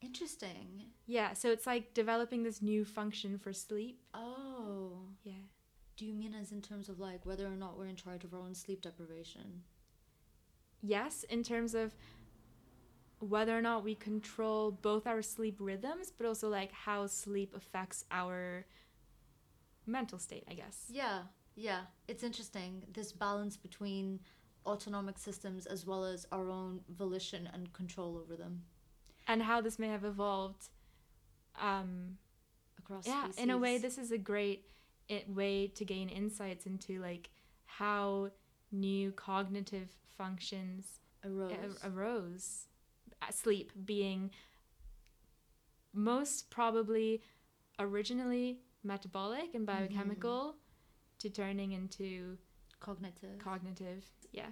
Interesting. 0.01 0.85
Yeah, 1.05 1.33
so 1.33 1.51
it's 1.51 1.67
like 1.67 1.93
developing 1.93 2.43
this 2.43 2.61
new 2.61 2.83
function 2.85 3.37
for 3.37 3.53
sleep. 3.53 4.01
Oh. 4.13 4.93
Yeah. 5.23 5.33
Do 5.95 6.05
you 6.05 6.13
mean 6.15 6.33
as 6.33 6.51
in 6.51 6.61
terms 6.61 6.89
of 6.89 6.99
like 6.99 7.25
whether 7.25 7.45
or 7.45 7.55
not 7.55 7.77
we're 7.77 7.85
in 7.85 7.95
charge 7.95 8.23
of 8.23 8.33
our 8.33 8.39
own 8.39 8.55
sleep 8.55 8.81
deprivation? 8.81 9.61
Yes, 10.81 11.23
in 11.29 11.43
terms 11.43 11.75
of 11.75 11.93
whether 13.21 13.57
or 13.57 13.61
not 13.61 13.83
we 13.83 13.95
control 13.95 14.71
both 14.71 15.05
our 15.07 15.21
sleep 15.21 15.57
rhythms, 15.59 16.11
but 16.11 16.25
also 16.25 16.49
like 16.49 16.71
how 16.71 17.07
sleep 17.07 17.53
affects 17.55 18.03
our 18.11 18.65
mental 19.85 20.19
state, 20.19 20.43
I 20.49 20.53
guess. 20.53 20.85
Yeah. 20.89 21.23
Yeah. 21.55 21.81
It's 22.07 22.23
interesting 22.23 22.83
this 22.93 23.11
balance 23.11 23.57
between 23.57 24.19
autonomic 24.65 25.17
systems 25.17 25.65
as 25.65 25.85
well 25.85 26.03
as 26.05 26.25
our 26.31 26.49
own 26.49 26.81
volition 26.89 27.49
and 27.53 27.71
control 27.73 28.17
over 28.17 28.35
them 28.35 28.61
And 29.27 29.41
how 29.41 29.61
this 29.61 29.79
may 29.79 29.87
have 29.87 30.03
evolved. 30.03 30.69
Um, 31.59 32.17
across 32.77 33.07
yeah, 33.07 33.27
in 33.37 33.49
a 33.49 33.57
way, 33.57 33.77
this 33.77 33.97
is 33.97 34.11
a 34.11 34.17
great 34.17 34.65
i 35.09 35.23
way 35.27 35.67
to 35.67 35.83
gain 35.83 36.09
insights 36.09 36.65
into 36.65 37.01
like 37.01 37.29
how 37.65 38.31
new 38.71 39.11
cognitive 39.11 39.89
functions 40.17 40.99
arose. 41.25 41.77
a- 41.83 41.89
arose. 41.89 42.67
Sleep 43.29 43.71
being 43.85 44.31
most 45.93 46.49
probably 46.49 47.21
originally 47.79 48.59
metabolic 48.83 49.53
and 49.53 49.65
biochemical 49.65 50.55
to 51.19 51.29
turning 51.29 51.71
into 51.71 52.37
cognitive. 52.79 53.39
cognitive. 53.39 54.03
Yeah. 54.31 54.47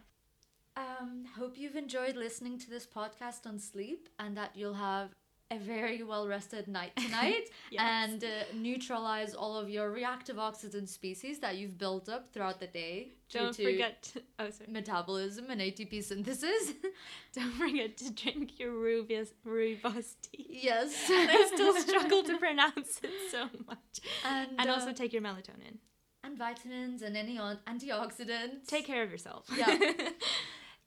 Um, 0.78 1.26
hope 1.38 1.58
you've 1.58 1.76
enjoyed 1.76 2.16
listening 2.16 2.58
to 2.60 2.70
this 2.70 2.86
podcast 2.86 3.46
on 3.46 3.60
sleep 3.60 4.08
and 4.18 4.38
that 4.38 4.56
you'll 4.56 4.76
have 4.76 5.10
a 5.52 5.58
very 5.58 6.04
well 6.04 6.28
rested 6.28 6.68
night 6.68 6.96
tonight 7.06 7.50
Yes. 7.72 7.82
and 7.82 8.24
uh, 8.24 8.28
neutralize 8.54 9.34
all 9.34 9.56
of 9.58 9.68
your 9.70 9.90
reactive 9.92 10.38
oxygen 10.38 10.86
species 10.86 11.40
that 11.40 11.58
you've 11.58 11.78
built 11.78 12.08
up 12.08 12.32
throughout 12.32 12.60
the 12.60 12.68
day 12.68 13.14
Don't 13.32 13.56
forget. 13.56 14.04
To, 14.14 14.22
oh, 14.40 14.50
sorry. 14.52 14.72
metabolism 14.72 15.46
and 15.50 15.60
ATP 15.62 16.04
synthesis. 16.04 16.64
Don't 17.36 17.54
forget 17.54 17.98
to 17.98 18.12
drink 18.12 18.60
your 18.60 18.74
rooibos, 18.74 19.30
rooibos 19.46 20.16
tea. 20.22 20.46
yes. 20.70 20.92
I 21.10 21.50
still 21.54 21.74
struggle 21.88 22.22
to 22.24 22.38
pronounce 22.38 23.00
it 23.04 23.12
so 23.32 23.44
much. 23.68 23.96
And, 24.26 24.50
And 24.60 24.70
uh, 24.70 24.74
also 24.74 24.94
take 24.94 25.14
your 25.14 25.24
melatonin. 25.24 25.76
and 26.24 26.38
vitamins 26.38 27.02
and 27.02 27.18
any 27.18 27.38
on- 27.40 27.60
antioxidants. 27.68 28.68
Take 28.68 28.86
care 28.86 29.04
of 29.04 29.10
yourself. 29.12 29.46
Yeah. 29.58 29.78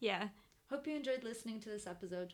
yeah. 0.01 0.29
Hope 0.71 0.87
you 0.87 0.97
enjoyed 0.97 1.23
listening 1.23 1.59
to 1.61 1.69
this 1.69 1.87
episode. 1.87 2.31